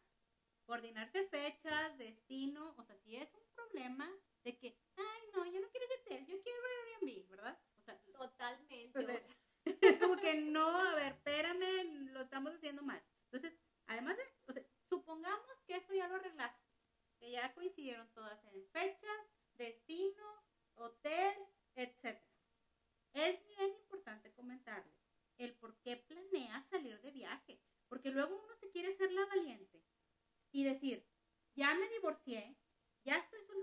Coordinarse 0.66 1.28
fechas, 1.28 1.98
destino, 1.98 2.76
o 2.78 2.84
sea, 2.84 2.98
si 2.98 3.16
es 3.16 3.34
un 3.34 3.44
problema, 3.56 4.10
de 4.44 4.58
que, 4.58 4.78
ay, 4.96 5.21
no, 5.34 5.46
yo 5.46 5.60
no 5.60 5.70
quiero 5.70 5.86
ese 5.86 5.96
hotel, 6.02 6.26
yo 6.26 6.42
quiero 6.42 6.60
Airbnb, 6.64 7.30
¿verdad? 7.30 7.60
O 7.78 7.82
sea, 7.84 8.00
totalmente. 8.02 8.92
es 9.66 9.98
como 9.98 10.18
que 10.18 10.36
no, 10.36 10.68
a 10.68 10.96
ver, 10.96 11.14
espérame, 11.14 12.12
lo 12.12 12.22
estamos 12.22 12.54
haciendo 12.54 12.84
mal. 12.84 13.04
Entonces, 13.32 13.58
además 13.88 14.18
de, 14.18 14.24
o 14.48 14.54
sea, 14.54 14.64
supongamos 14.90 15.62
que 15.66 15.76
eso 15.76 15.94
ya 15.94 16.08
lo 16.08 16.16
arreglaste, 16.16 16.68
que 17.20 17.32
ya 17.32 17.54
coincidieron 17.54 18.12
todas 18.14 18.44
en 18.46 18.66
fechas, 18.68 19.18
destino, 19.54 20.44
hotel, 20.76 21.36
etc. 21.76 22.20
Es 23.14 23.46
bien 23.46 23.72
importante 23.82 24.32
comentarles 24.34 25.02
el 25.38 25.54
por 25.56 25.76
qué 25.80 25.98
planeas 25.98 26.68
salir 26.68 27.00
de 27.02 27.12
viaje, 27.12 27.62
porque 27.88 28.12
luego 28.12 28.36
uno 28.36 28.56
se 28.56 28.70
quiere 28.70 28.92
ser 28.92 29.12
la 29.12 29.26
valiente 29.26 29.84
y 30.52 30.64
decir, 30.64 31.06
ya 31.56 31.74
me 31.76 31.90
divorcié, 31.90 32.58
ya 33.04 33.18
estoy 33.18 33.44
soltera, 33.44 33.61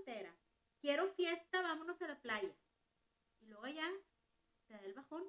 quiero 0.81 1.13
fiesta, 1.13 1.61
vámonos 1.61 2.01
a 2.01 2.07
la 2.07 2.21
playa. 2.21 2.55
Y 3.39 3.47
luego 3.47 3.67
ya 3.67 3.89
te 4.67 4.73
da 4.73 4.79
el 4.81 4.93
bajón. 4.93 5.23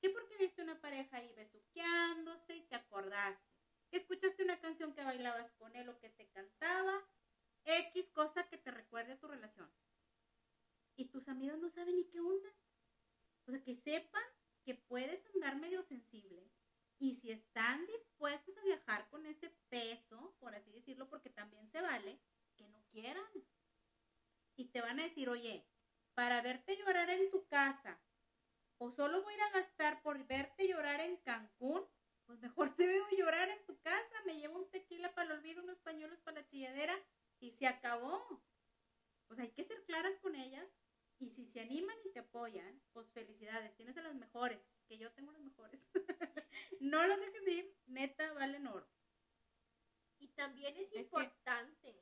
¿Qué 0.00 0.10
porque 0.10 0.36
viste 0.36 0.62
una 0.62 0.80
pareja 0.80 1.16
ahí 1.16 1.32
besuqueándose 1.34 2.56
y 2.56 2.62
te 2.62 2.76
acordaste? 2.76 3.42
¿Que 3.90 3.96
escuchaste 3.98 4.44
una 4.44 4.60
canción 4.60 4.94
que 4.94 5.04
bailabas 5.04 5.50
con 5.52 5.74
él 5.76 5.88
o 5.88 5.98
que 5.98 6.10
te 6.10 6.28
cantaba? 6.28 7.06
X 7.64 8.08
cosa 8.12 8.48
que 8.48 8.58
te 8.58 8.70
recuerde 8.70 9.12
a 9.12 9.18
tu 9.18 9.26
relación. 9.26 9.70
Y 10.96 11.06
tus 11.06 11.28
amigos 11.28 11.58
no 11.58 11.68
saben 11.70 11.96
ni 11.96 12.04
qué 12.08 12.20
onda. 12.20 12.48
O 13.46 13.50
sea, 13.50 13.62
que 13.62 13.76
sepan 13.76 14.22
que 14.64 14.74
puedes 14.74 15.24
andar 15.34 15.56
medio 15.56 15.82
sensible 15.82 16.50
y 16.98 17.14
si 17.14 17.30
están 17.30 17.86
dispuestos 17.86 18.56
a 18.56 18.62
viajar 18.62 19.08
con 19.10 19.26
ese 19.26 19.50
peso, 19.68 20.34
por 20.38 20.54
así 20.54 20.72
decirlo, 20.72 21.08
porque 21.08 21.30
también 21.30 21.68
se 21.70 21.80
vale, 21.80 22.18
que 22.56 22.66
no 22.68 22.82
quieran. 22.90 23.30
Y 24.56 24.66
te 24.66 24.80
van 24.80 24.98
a 25.00 25.04
decir, 25.04 25.28
oye, 25.28 25.66
para 26.14 26.40
verte 26.42 26.76
llorar 26.76 27.10
en 27.10 27.30
tu 27.30 27.46
casa, 27.46 28.00
o 28.78 28.90
solo 28.90 29.22
voy 29.22 29.34
a 29.34 29.36
ir 29.36 29.42
a 29.42 29.50
gastar 29.50 30.02
por 30.02 30.26
verte 30.26 30.68
llorar 30.68 31.00
en 31.00 31.16
Cancún, 31.18 31.86
pues 32.24 32.40
mejor 32.40 32.74
te 32.74 32.86
veo 32.86 33.06
llorar 33.16 33.48
en 33.50 33.64
tu 33.64 33.78
casa, 33.80 34.22
me 34.24 34.36
llevo 34.36 34.58
un 34.58 34.70
tequila 34.70 35.14
para 35.14 35.32
el 35.32 35.38
olvido, 35.38 35.62
unos 35.62 35.78
pañuelos 35.78 36.18
para 36.20 36.40
la 36.40 36.46
chilladera 36.46 36.94
y 37.38 37.52
se 37.52 37.66
acabó. 37.66 38.42
Pues 39.28 39.40
hay 39.40 39.50
que 39.50 39.64
ser 39.64 39.84
claras 39.84 40.18
con 40.18 40.34
ellas 40.34 40.68
y 41.18 41.30
si 41.30 41.46
se 41.46 41.60
animan 41.60 41.96
y 42.04 42.10
te 42.10 42.20
apoyan, 42.20 42.82
pues 42.92 43.10
felicidades, 43.10 43.74
tienes 43.76 43.96
a 43.96 44.02
las 44.02 44.14
mejores, 44.14 44.60
que 44.86 44.98
yo 44.98 45.12
tengo 45.12 45.32
las 45.32 45.42
mejores. 45.42 45.80
no 46.80 47.06
los 47.06 47.18
dejes 47.18 47.48
ir, 47.48 47.76
neta, 47.86 48.32
valen 48.34 48.66
oro. 48.66 48.88
Y 50.18 50.28
también 50.28 50.76
es, 50.76 50.92
importante 50.94 51.94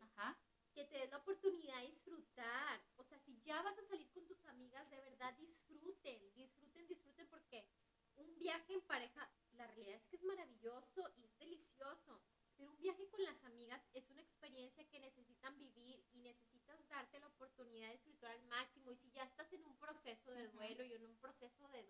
que, 0.73 0.85
te 0.85 0.99
des 0.99 1.11
la 1.11 1.19
oportunidad 1.19 1.81
de 1.81 1.89
disfrutar. 1.89 2.85
O 2.97 3.05
sea, 3.05 3.19
si 3.21 3.41
ya 3.43 3.63
vas 3.63 3.79
a 3.79 3.83
salir 3.83 4.11
con 4.11 4.27
tus 4.27 4.45
amigas, 4.47 4.89
de 4.91 5.01
verdad 5.01 5.35
disfruten, 5.35 6.35
disfruten, 6.35 6.87
disfruten, 6.87 7.29
porque 7.29 7.69
un 8.17 8.37
viaje 8.39 8.75
en 8.75 8.83
pareja, 8.83 9.31
la 9.53 9.67
realidad 9.67 9.97
es 9.97 10.07
que 10.09 10.17
es 10.17 10.23
maravilloso 10.23 11.13
y 11.17 11.25
es 11.25 11.39
delicioso. 11.39 12.23
Pero 12.57 12.71
un 12.71 12.79
viaje 12.79 13.09
con 13.09 13.23
las 13.25 13.43
amigas 13.45 13.83
es 13.93 14.09
una 14.11 14.23
experiencia 14.23 14.89
que 14.89 15.01
necesitan 15.01 15.59
vivir 15.59 16.05
y 16.13 16.19
necesitas 16.21 16.89
darte 16.89 17.19
la 17.19 17.27
oportunidad 17.27 17.89
de 17.89 17.95
disfrutar 17.95 18.31
al 18.31 18.45
máximo. 18.45 18.93
Y 18.93 18.97
si 18.97 19.11
ya 19.11 19.25
estás 19.25 19.53
en 19.53 19.65
un 19.65 19.77
proceso 19.77 20.31
de 20.31 20.49
duelo 20.49 20.85
y 20.85 20.93
en 20.93 21.05
un 21.05 21.17
proceso 21.17 21.69
de 21.69 21.83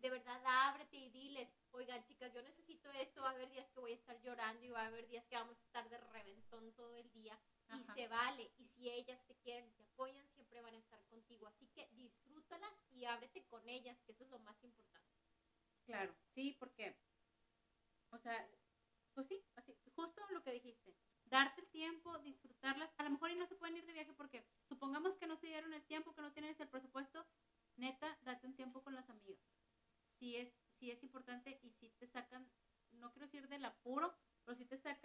de 0.00 0.10
verdad 0.10 0.40
ábrete 0.44 0.96
y 0.96 1.10
diles, 1.10 1.52
oigan 1.70 2.04
chicas, 2.04 2.32
yo 2.32 2.42
necesito 2.42 2.90
esto, 2.92 3.22
va 3.22 3.30
a 3.30 3.32
haber 3.32 3.50
días 3.50 3.68
que 3.70 3.80
voy 3.80 3.92
a 3.92 3.96
estar 3.96 4.20
llorando 4.20 4.64
y 4.64 4.70
va 4.70 4.82
a 4.82 4.86
haber 4.86 5.06
días 5.08 5.26
que 5.26 5.36
vamos 5.36 5.58
a 5.58 5.62
estar 5.62 5.88
de 5.88 5.98
reventón 5.98 6.72
todo 6.72 6.96
el 6.96 7.10
día. 7.12 7.38
Y 7.74 7.82
se 7.82 8.06
vale. 8.08 8.52
Y 8.58 8.64
si 8.64 8.88
ellas 8.88 9.20
te 9.26 9.34
quieren 9.36 9.66
y 9.66 9.72
te 9.72 9.82
apoyan, 9.82 10.26
siempre 10.28 10.60
van 10.60 10.74
a 10.74 10.78
estar 10.78 11.02
contigo. 11.06 11.46
Así 11.48 11.66
que 11.68 11.88
disfrútalas 11.92 12.72
y 12.90 13.04
ábrete 13.04 13.44
con 13.46 13.68
ellas, 13.68 14.00
que 14.02 14.12
eso 14.12 14.24
es 14.24 14.30
lo 14.30 14.38
más 14.40 14.62
importante. 14.62 15.06
Claro, 15.84 16.14
sí, 16.34 16.56
porque, 16.58 16.96
o 18.10 18.18
sea, 18.18 18.48
pues 19.14 19.26
sí, 19.28 19.42
así, 19.56 19.76
justo 19.94 20.22
lo 20.30 20.42
que 20.42 20.52
dijiste. 20.52 20.94
Darte 21.24 21.60
el 21.60 21.68
tiempo, 21.68 22.18
disfrutarlas. 22.18 22.92
A 22.98 23.02
lo 23.02 23.10
mejor 23.10 23.30
y 23.30 23.36
no 23.36 23.46
se 23.46 23.56
pueden 23.56 23.76
ir 23.76 23.86
de 23.86 23.92
viaje 23.92 24.12
porque 24.12 24.44
supongamos 24.68 25.16
que 25.16 25.26
no 25.26 25.36
se 25.36 25.48
dieron 25.48 25.72
el 25.72 25.84
tiempo, 25.84 26.14
que 26.14 26.22
no 26.22 26.32
tienen 26.32 26.54
el 26.58 26.68
presupuesto. 26.68 27.26
Neta, 27.76 28.16
date 28.22 28.46
un 28.46 28.54
tiempo. 28.54 28.75
Sí 30.26 30.36
es, 30.38 30.48
sí 30.80 30.90
es 30.90 31.04
importante 31.04 31.56
y 31.62 31.70
si 31.70 31.88
te 32.00 32.08
sacan, 32.08 32.50
no 32.90 33.12
quiero 33.12 33.26
decir 33.26 33.46
del 33.46 33.64
apuro, 33.64 34.12
pero 34.44 34.56
si 34.56 34.64
te 34.64 34.76
sacan 34.76 34.95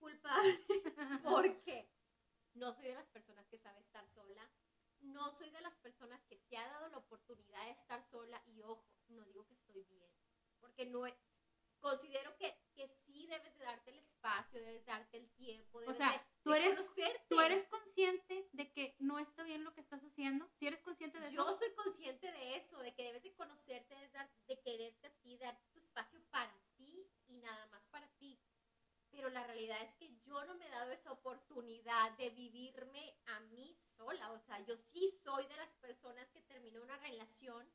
Culpable 0.00 0.58
porque 1.24 1.88
no 2.54 2.72
soy 2.72 2.88
de 2.88 2.94
las 2.94 3.06
personas 3.08 3.46
que 3.48 3.58
sabe 3.58 3.80
estar 3.80 4.06
sola. 4.08 4.50
No 5.00 5.30
soy 5.30 5.50
de 5.50 5.60
las 5.62 5.74
personas 5.76 6.22
que 6.24 6.36
se 6.36 6.56
ha 6.56 6.66
dado 6.66 6.88
la 6.88 6.98
oportunidad 6.98 7.64
de 7.64 7.70
estar 7.70 8.02
sola 8.10 8.42
y 8.46 8.60
ojo, 8.62 8.84
no 9.08 9.24
digo 9.24 9.46
que 9.46 9.54
estoy 9.54 9.82
bien, 9.84 10.10
porque 10.58 10.84
no, 10.84 11.06
considero 11.80 12.36
que, 12.36 12.54
que 12.74 12.86
sí 12.86 13.26
debes 13.26 13.56
de 13.56 13.64
darte 13.64 13.90
el 13.90 13.98
espacio, 13.98 14.60
debes 14.60 14.84
darte 14.84 15.16
el 15.16 15.30
tiempo, 15.32 15.80
debes 15.80 15.96
o 15.96 15.98
sea, 15.98 16.12
de, 16.12 16.20
tú 16.42 16.52
eres, 16.52 16.78
tú 17.28 17.40
eres 17.40 17.64
consciente 17.64 18.48
de 18.52 18.72
que 18.72 18.94
no 18.98 19.18
está 19.18 19.42
bien 19.42 19.64
lo 19.64 19.74
que 19.74 19.80
estás 19.80 20.02
haciendo, 20.04 20.48
si 20.58 20.66
eres 20.66 20.80
consciente 20.80 21.18
de 21.18 21.26
eso. 21.26 21.36
Yo 21.36 21.54
soy 21.54 21.72
consciente 21.74 22.30
de 22.30 22.56
eso, 22.56 22.78
de 22.78 22.94
que 22.94 23.04
debes 23.04 23.22
de 23.22 23.34
conocerte, 23.34 23.94
de, 23.94 24.08
dar, 24.10 24.30
de 24.46 24.60
quererte 24.60 25.06
a 25.06 25.12
ti, 25.22 25.38
darte 25.38 25.66
tu 25.72 25.78
espacio 25.78 26.20
para 26.30 26.54
ti 26.76 27.10
y 27.26 27.38
nada 27.38 27.66
más. 27.68 27.82
Pero 29.20 29.34
la 29.34 29.44
realidad 29.44 29.76
es 29.82 29.94
que 29.96 30.10
yo 30.24 30.42
no 30.46 30.54
me 30.54 30.66
he 30.66 30.70
dado 30.70 30.92
esa 30.92 31.12
oportunidad 31.12 32.10
de 32.12 32.30
vivirme 32.30 33.14
a 33.26 33.40
mí 33.40 33.76
sola. 33.98 34.32
O 34.32 34.38
sea, 34.38 34.58
yo 34.60 34.78
sí 34.78 35.10
soy 35.22 35.46
de 35.46 35.56
las 35.58 35.74
personas 35.74 36.26
que 36.30 36.40
terminó 36.40 36.82
una 36.82 36.96
relación 36.96 37.70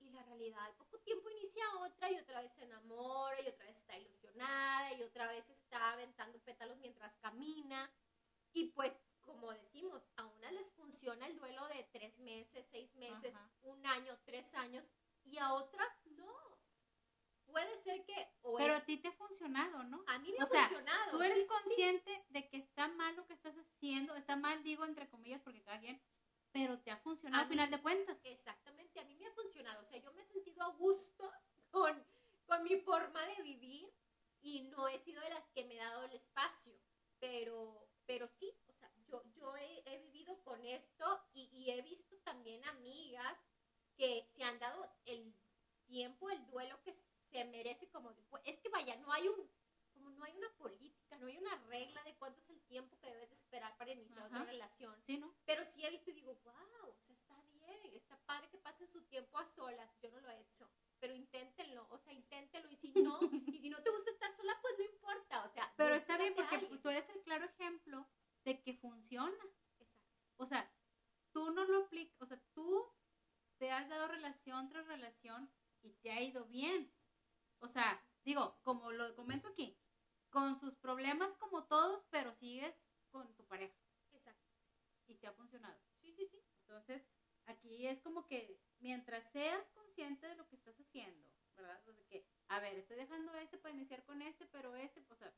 Y 0.00 0.10
la 0.10 0.24
realidad, 0.24 0.64
al 0.64 0.74
poco 0.74 0.98
tiempo 0.98 1.30
inicia 1.30 1.62
otra 1.78 2.10
y 2.10 2.18
otra 2.18 2.42
vez 2.42 2.52
se 2.54 2.64
enamora 2.64 3.40
y 3.40 3.46
otra 3.46 3.66
vez 3.66 3.76
está 3.76 3.96
ilusionada 3.96 4.92
y 4.94 5.02
otra 5.04 5.28
vez 5.28 5.48
está 5.48 5.92
aventando 5.92 6.40
pétalos 6.40 6.76
mientras 6.78 7.14
camina. 7.18 7.88
Y 8.52 8.70
pues, 8.70 8.92
como 9.20 9.52
decimos, 9.52 10.02
a 10.16 10.26
unas 10.26 10.52
les 10.54 10.72
funciona 10.72 11.28
el 11.28 11.36
duelo 11.36 11.68
de 11.68 11.84
tres 11.92 12.18
meses, 12.18 12.66
seis 12.72 12.92
meses, 12.96 13.32
un 13.62 13.86
año, 13.86 14.18
tres 14.24 14.52
años 14.54 14.90
y 15.22 15.38
a 15.38 15.52
otras 15.52 15.88
no. 16.16 16.53
Puede 17.54 17.76
ser 17.84 18.04
que... 18.04 18.28
Pero 18.58 18.74
a 18.74 18.80
ti 18.80 18.96
te 18.96 19.08
ha 19.08 19.12
funcionado, 19.12 19.84
¿no? 19.84 20.02
A 20.08 20.18
mí 20.18 20.32
me 20.32 20.44
ha 20.44 20.46
funcionado. 20.46 21.12
Tú 21.12 21.22
eres 21.22 21.46
consciente 21.46 22.24
de 22.30 22.48
que 22.48 22.56
está 22.56 22.88
mal 22.88 23.14
lo 23.14 23.24
que 23.26 23.34
estás 23.34 23.54
haciendo, 23.56 24.16
está 24.16 24.34
mal, 24.34 24.62
digo 24.64 24.84
entre 24.84 25.08
comillas, 25.08 25.40
porque 25.40 25.62
cada 25.62 25.78
quien 25.78 26.02
pero 26.54 26.78
te 26.78 26.92
ha 26.92 26.96
funcionado 26.98 27.42
al 27.42 27.48
final 27.48 27.68
de 27.68 27.82
cuentas. 27.82 28.20
Exactamente, 28.22 29.00
a 29.00 29.04
mí 29.04 29.16
me 29.16 29.26
ha 29.26 29.32
funcionado. 29.32 29.82
O 29.82 29.84
sea, 29.84 29.98
yo 29.98 30.12
me 30.12 30.22
he 30.22 30.26
sentido 30.26 30.62
a 30.62 30.68
gusto 30.68 31.32
con, 31.70 32.06
con 32.46 32.62
mi 32.62 32.76
forma 32.76 33.20
de 33.26 33.42
vivir 33.42 33.92
y 34.40 34.62
no 34.62 34.86
he 34.86 34.98
sido 35.00 35.20
de 35.22 35.30
las 35.30 35.48
que 35.48 35.64
me 35.64 35.74
he 35.74 35.78
dado 35.78 36.04
el 36.04 36.12
espacio, 36.12 36.74
pero, 37.18 37.88
pero 38.06 38.28
sí, 38.28 38.54
o 38.68 38.72
sea, 38.72 38.88
yo, 39.08 39.22
yo 39.34 39.56
he, 39.56 39.82
he 39.86 39.98
vivido 39.98 40.40
con 40.44 40.64
esto 40.64 41.24
y, 41.32 41.48
y, 41.52 41.70
he 41.70 41.82
visto 41.82 42.16
también 42.18 42.62
amigas 42.66 43.36
que 43.96 44.28
se 44.32 44.44
han 44.44 44.58
dado 44.58 44.88
el 45.06 45.34
tiempo, 45.86 46.30
el 46.30 46.46
duelo 46.46 46.80
que 46.82 46.90
se 47.34 47.44
merece 47.46 47.88
como... 47.88 48.14
Es 48.44 48.58
que 48.58 48.68
vaya, 48.68 48.94
no 48.96 49.12
hay 49.12 49.26
un 49.26 49.50
como 49.92 50.10
no 50.10 50.24
hay 50.24 50.36
una 50.36 50.50
política, 50.56 51.16
no 51.18 51.26
hay 51.26 51.38
una 51.38 51.56
regla 51.68 52.02
de 52.02 52.14
cuánto 52.16 52.40
es 52.40 52.50
el 52.50 52.60
tiempo 52.62 52.98
que 52.98 53.06
debes 53.06 53.30
esperar 53.32 53.76
para 53.76 53.92
iniciar 53.92 54.26
otra 54.26 54.44
relación. 54.44 54.94
Sí, 55.06 55.18
¿no? 55.18 55.32
Pero 55.44 55.64
sí 55.64 55.84
he 55.84 55.90
visto 55.90 56.10
y 56.10 56.14
digo, 56.14 56.34
wow, 56.44 56.88
o 56.90 56.96
sea, 56.96 57.14
está 57.14 57.40
bien, 57.52 57.94
está 57.94 58.16
padre 58.26 58.48
que 58.50 58.58
pasen 58.58 58.88
su 58.88 59.02
tiempo 59.04 59.38
a 59.38 59.46
solas. 59.46 59.88
Yo 60.02 60.10
no 60.10 60.20
lo 60.20 60.30
he 60.30 60.40
hecho, 60.40 60.68
pero 60.98 61.14
inténtenlo, 61.14 61.86
o 61.90 61.98
sea, 61.98 62.12
inténtenlo. 62.12 62.68
Y 62.72 62.76
si 62.76 62.92
no, 62.92 63.18
y 63.56 63.58
si 63.58 63.70
no 63.70 63.80
te 63.82 63.90
gusta 63.90 64.10
estar 64.10 64.36
sola, 64.36 64.58
pues 64.60 64.74
no 64.78 64.84
importa, 64.84 65.44
o 65.44 65.48
sea. 65.48 65.72
Pero 65.76 65.94
está 65.94 66.18
bien 66.18 66.34
porque 66.34 66.58
tú 66.58 66.88
eres 66.88 67.08
el 67.10 67.22
claro 67.22 67.44
ejemplo 67.44 68.08
de 68.44 68.60
que 68.60 68.74
funciona. 68.74 69.44
Exacto. 69.78 70.34
O 70.38 70.46
sea, 70.46 70.68
tú 71.30 71.52
no 71.52 71.64
lo 71.64 71.84
aplicas, 71.84 72.20
o 72.20 72.26
sea, 72.26 72.40
tú 72.52 72.92
te 73.58 73.70
has 73.70 73.88
dado 73.88 74.08
relación 74.08 74.68
tras 74.68 74.88
relación 74.88 75.48
y 75.82 75.92
te 75.94 76.10
ha 76.10 76.20
ido 76.20 76.44
bien. 76.46 76.92
O 77.64 77.68
sea, 77.68 78.04
digo, 78.24 78.58
como 78.62 78.92
lo 78.92 79.14
comento 79.16 79.48
aquí, 79.48 79.76
con 80.28 80.60
sus 80.60 80.74
problemas 80.76 81.34
como 81.36 81.64
todos, 81.64 82.04
pero 82.10 82.34
sigues 82.34 82.74
con 83.10 83.34
tu 83.36 83.46
pareja. 83.46 83.78
Exacto. 84.12 84.52
Y 85.06 85.14
te 85.16 85.26
ha 85.26 85.32
funcionado. 85.32 85.80
Sí, 86.00 86.12
sí, 86.12 86.26
sí. 86.26 86.44
Entonces, 86.60 87.02
aquí 87.46 87.86
es 87.86 88.00
como 88.00 88.26
que 88.26 88.60
mientras 88.80 89.30
seas 89.30 89.66
consciente 89.70 90.28
de 90.28 90.34
lo 90.34 90.46
que 90.48 90.56
estás 90.56 90.78
haciendo, 90.78 91.26
¿verdad? 91.56 91.82
que, 92.08 92.26
a 92.48 92.60
ver, 92.60 92.76
estoy 92.76 92.96
dejando 92.96 93.34
este 93.36 93.56
para 93.58 93.74
iniciar 93.74 94.04
con 94.04 94.20
este, 94.20 94.46
pero 94.46 94.76
este, 94.76 95.02
o 95.08 95.16
sea, 95.16 95.32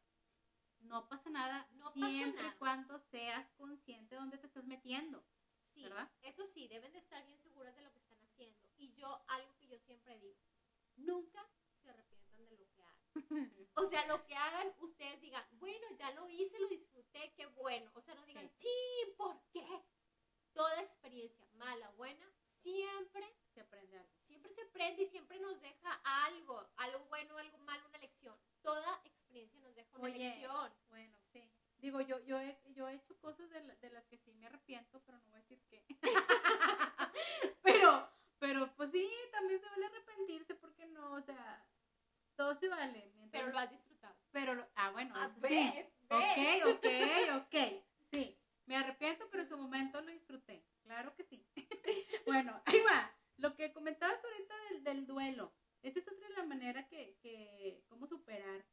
no 0.80 1.08
pasa 1.08 1.30
nada 1.30 1.68
no 1.72 1.92
siempre 1.92 2.46
y 2.46 2.58
cuando 2.58 2.98
seas 2.98 3.48
consciente 3.52 4.14
de 4.14 4.20
dónde 4.20 4.38
te 4.38 4.46
estás 4.46 4.64
metiendo. 4.64 5.24
Sí, 5.74 5.82
¿verdad? 5.82 6.10
eso 6.22 6.46
sí, 6.46 6.68
deben 6.68 6.92
de 6.92 6.98
estar 6.98 7.24
bien 7.26 7.38
seguras 7.40 7.76
de 7.76 7.82
lo 7.82 7.92
que 7.92 7.98
están 7.98 8.18
haciendo. 8.24 8.66
Y 8.78 8.94
yo, 8.94 9.22
algo 9.28 9.54
que 9.58 9.68
yo 9.68 9.78
siempre 9.78 10.18
digo, 10.18 10.40
nunca 10.96 11.46
se 11.82 11.90
arrepientan 11.90 12.48
de 12.48 12.56
lo 12.56 12.68
que 12.70 12.82
hagan. 12.82 13.05
O 13.78 13.84
sea, 13.84 14.06
lo 14.06 14.24
que 14.24 14.34
hagan, 14.34 14.72
ustedes 14.80 15.20
digan, 15.20 15.44
bueno, 15.52 15.86
ya 15.98 16.10
lo 16.12 16.28
hice, 16.28 16.58
lo 16.58 16.68
disfruté, 16.68 17.32
qué 17.36 17.46
bueno. 17.46 17.90
O 17.94 18.00
sea, 18.00 18.14
no 18.14 18.24
digan, 18.24 18.50
sí, 18.56 18.70
¿por 19.18 19.38
qué? 19.52 19.66
Toda 20.54 20.80
experiencia, 20.80 21.46
mala, 21.56 21.90
buena, 21.90 22.26
siempre 22.42 23.36
se 23.52 23.60
aprende 23.60 23.98
algo. 23.98 24.14
Siempre 24.22 24.52
se 24.54 24.62
aprende 24.62 25.02
y 25.02 25.06
siempre 25.06 25.38
nos 25.40 25.60
deja 25.60 25.92
algo, 26.04 26.66
algo 26.76 27.04
bueno, 27.10 27.36
algo 27.36 27.58
malo, 27.58 27.86
una 27.86 27.98
lección. 27.98 28.34
Toda 28.62 29.00
experiencia 29.04 29.60
nos 29.60 29.74
deja 29.74 29.98
una 29.98 30.08
lección. 30.08 30.72
Bueno, 30.88 31.14
sí. 31.32 31.46
Digo, 31.78 32.00
yo, 32.00 32.18
yo, 32.20 32.38
he, 32.40 32.58
yo 32.72 32.88
he 32.88 32.94
hecho 32.94 33.18
cosas 33.18 33.50
de, 33.50 33.60
de 33.60 33.90
las 33.90 34.06
que 34.06 34.16
sí 34.16 34.32
me 34.32 34.46
arrepiento, 34.46 35.02
pero 35.04 35.18
no 35.18 35.24
voy 35.26 35.36
a 35.36 35.42
decir 35.42 35.62
qué. 35.68 35.84
pero, 37.62 38.10
pero 38.38 38.74
pues 38.74 38.90
sí, 38.90 39.10
también 39.32 39.60
se 39.60 39.68
vale 39.68 39.86
arrepentirse, 39.86 40.54
porque 40.54 40.86
no, 40.86 41.12
o 41.12 41.20
sea, 41.20 41.66
todo 42.36 42.54
se 42.54 42.68
vale. 42.68 43.12
Pero 43.30 43.48
lo 43.48 43.58
has 43.58 43.70
disfrutado. 43.70 44.14
Pero, 44.30 44.68
ah, 44.76 44.90
bueno, 44.90 45.14
ah, 45.16 45.30
sí. 45.46 45.72
Ok, 46.08 46.76
ok, 46.76 46.86
ok. 47.36 47.56
Sí, 48.12 48.38
me 48.66 48.76
arrepiento, 48.76 49.28
pero 49.30 49.42
en 49.42 49.48
su 49.48 49.58
momento 49.58 50.00
lo 50.00 50.10
disfruté. 50.10 50.64
Claro 50.82 51.14
que 51.14 51.24
sí. 51.24 51.44
bueno, 52.26 52.62
ahí 52.64 52.80
va. 52.80 53.14
Lo 53.38 53.54
que 53.54 53.72
comentabas 53.72 54.22
ahorita 54.24 54.54
del, 54.70 54.84
del 54.84 55.06
duelo. 55.06 55.52
Esta 55.82 56.00
es 56.00 56.08
otra 56.08 56.28
de 56.28 56.34
la 56.34 56.44
manera 56.44 56.86
que, 56.88 57.18
que, 57.22 57.84
cómo 57.88 58.06
superar. 58.06 58.64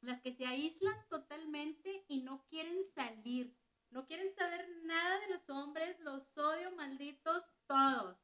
Las 0.00 0.20
que 0.20 0.32
se 0.32 0.46
aíslan 0.46 0.96
totalmente 1.08 2.04
y 2.08 2.22
no 2.22 2.46
quieren 2.46 2.82
salir. 2.94 3.54
No 3.90 4.06
quieren 4.06 4.32
saber 4.34 4.68
nada 4.84 5.18
de 5.20 5.28
los 5.28 5.50
hombres, 5.50 5.98
los 6.00 6.36
odio, 6.38 6.70
malditos, 6.76 7.42
todos. 7.66 8.16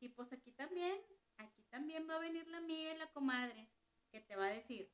Y 0.00 0.08
pues 0.08 0.32
aquí 0.32 0.50
también, 0.52 1.00
aquí 1.38 1.62
también 1.70 2.08
va 2.10 2.16
a 2.16 2.20
venir 2.20 2.46
la 2.48 2.58
amiga 2.58 2.92
y 2.92 2.98
la 2.98 3.10
comadre 3.12 3.70
que 4.14 4.20
te 4.20 4.36
va 4.36 4.46
a 4.46 4.52
decir, 4.52 4.88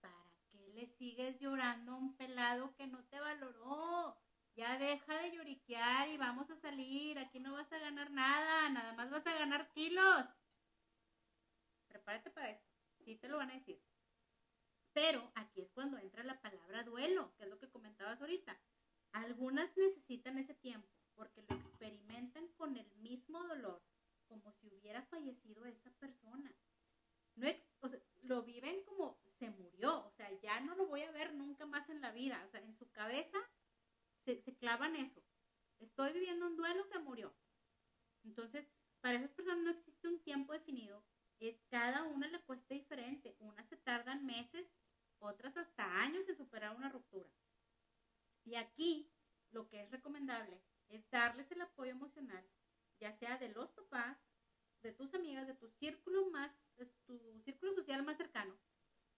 ¿para 0.00 0.30
qué 0.52 0.68
le 0.68 0.86
sigues 0.86 1.40
llorando 1.40 1.90
a 1.90 1.96
un 1.96 2.16
pelado 2.16 2.72
que 2.76 2.86
no 2.86 3.04
te 3.06 3.18
valoró? 3.18 4.16
Ya 4.54 4.78
deja 4.78 5.18
de 5.22 5.32
lloriquear 5.32 6.08
y 6.08 6.16
vamos 6.18 6.48
a 6.50 6.56
salir. 6.58 7.18
Aquí 7.18 7.40
no 7.40 7.54
vas 7.54 7.72
a 7.72 7.80
ganar 7.80 8.12
nada, 8.12 8.68
nada 8.68 8.92
más 8.92 9.10
vas 9.10 9.26
a 9.26 9.36
ganar 9.36 9.72
kilos. 9.72 10.24
Prepárate 11.88 12.30
para 12.30 12.50
esto. 12.50 12.70
Sí 13.04 13.16
te 13.16 13.28
lo 13.28 13.38
van 13.38 13.50
a 13.50 13.54
decir. 13.54 13.82
Pero 14.92 15.32
aquí 15.34 15.60
es 15.60 15.70
cuando 15.72 15.98
entra 15.98 16.22
la 16.22 16.40
palabra 16.40 16.84
duelo, 16.84 17.34
que 17.34 17.42
es 17.42 17.50
lo 17.50 17.58
que 17.58 17.68
comentabas 17.68 18.20
ahorita. 18.20 18.56
Algunas 19.10 19.76
necesitan 19.76 20.38
ese 20.38 20.54
tiempo 20.54 20.88
porque 21.16 21.42
lo 21.42 21.56
experimentan 21.56 22.46
con 22.52 22.76
el 22.76 22.88
mismo 22.98 23.42
dolor 23.42 23.82
como 24.28 24.52
si 24.52 24.68
hubiera 24.68 25.02
fallecido 25.02 25.64
esa 25.64 25.90
persona 25.94 26.54
no 27.36 27.48
o 27.80 27.88
sea, 27.88 28.00
lo 28.22 28.42
viven 28.42 28.82
como 28.84 29.18
se 29.38 29.50
murió, 29.50 30.06
o 30.06 30.10
sea, 30.12 30.30
ya 30.40 30.60
no 30.60 30.74
lo 30.74 30.86
voy 30.86 31.02
a 31.02 31.10
ver 31.10 31.34
nunca 31.34 31.66
más 31.66 31.88
en 31.90 32.00
la 32.00 32.12
vida, 32.12 32.42
o 32.46 32.50
sea, 32.50 32.60
en 32.60 32.74
su 32.74 32.90
cabeza 32.90 33.38
se, 34.24 34.40
se 34.40 34.56
clavan 34.56 34.96
eso. 34.96 35.22
Estoy 35.80 36.13
viviendo 36.24 36.46
un 36.46 36.56
duelo, 36.56 36.82
se 36.86 36.98
murió. 37.00 37.34
Entonces, 38.24 38.66
para 39.02 39.18
esas 39.18 39.30
personas 39.32 39.62
no 39.62 39.70
existe 39.70 40.08
un 40.08 40.22
tiempo 40.22 40.54
definido, 40.54 41.04
es 41.38 41.60
cada 41.68 42.02
una 42.04 42.28
le 42.28 42.40
cuesta 42.40 42.72
diferente. 42.72 43.36
Unas 43.40 43.68
se 43.68 43.76
tardan 43.76 44.24
meses, 44.24 44.66
otras 45.18 45.54
hasta 45.58 46.00
años 46.00 46.26
en 46.26 46.36
superar 46.36 46.74
una 46.74 46.88
ruptura. 46.88 47.28
Y 48.44 48.54
aquí 48.54 49.12
lo 49.50 49.68
que 49.68 49.82
es 49.82 49.90
recomendable 49.90 50.62
es 50.88 51.08
darles 51.10 51.50
el 51.50 51.60
apoyo 51.60 51.90
emocional, 51.90 52.48
ya 52.98 53.12
sea 53.12 53.36
de 53.36 53.50
los 53.50 53.70
papás, 53.72 54.16
de 54.80 54.92
tus 54.92 55.12
amigas, 55.12 55.46
de 55.46 55.54
tu 55.54 55.68
círculo 55.68 56.30
más 56.30 56.50
es 56.76 56.90
tu 57.04 57.42
círculo 57.44 57.74
social 57.74 58.02
más 58.02 58.16
cercano, 58.16 58.58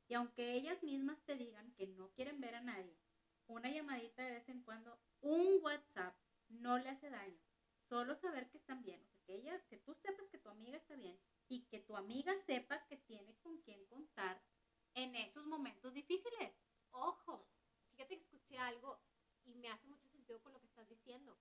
y 0.08 0.14
aunque 0.14 0.54
ellas 0.54 0.82
mismas 0.82 1.18
te 1.24 1.36
digan 1.36 1.72
que 1.74 1.86
no 1.86 2.10
quieren 2.12 2.40
ver 2.40 2.56
a 2.56 2.60
nadie, 2.60 2.98
una 3.46 3.70
llamadita 3.70 4.24
de 4.24 4.32
vez 4.32 4.48
en 4.48 4.62
cuando, 4.62 5.00
un 5.20 5.60
WhatsApp 5.62 6.16
no 6.48 6.78
le 6.78 6.90
hace 6.90 7.10
daño. 7.10 7.40
Solo 7.88 8.16
saber 8.16 8.48
que 8.50 8.58
están 8.58 8.82
bien, 8.82 9.00
o 9.02 9.06
sea, 9.06 9.20
que 9.22 9.34
ella, 9.34 9.62
que 9.68 9.78
tú 9.78 9.94
sepas 9.94 10.28
que 10.28 10.38
tu 10.38 10.48
amiga 10.48 10.76
está 10.76 10.96
bien 10.96 11.18
y 11.48 11.66
que 11.66 11.78
tu 11.80 11.96
amiga 11.96 12.36
sepa 12.38 12.84
que 12.86 12.96
tiene 12.96 13.36
con 13.38 13.58
quién 13.62 13.84
contar 13.86 14.42
en 14.94 15.14
esos 15.14 15.46
momentos 15.46 15.94
difíciles. 15.94 16.52
Ojo, 16.90 17.48
fíjate 17.92 18.16
que 18.16 18.24
escuché 18.24 18.58
algo 18.58 19.00
y 19.44 19.54
me 19.54 19.68
hace 19.68 19.86
mucho 19.86 20.08
sentido 20.08 20.42
con 20.42 20.52
lo 20.52 20.60
que 20.60 20.66
estás 20.66 20.88
diciendo, 20.88 21.38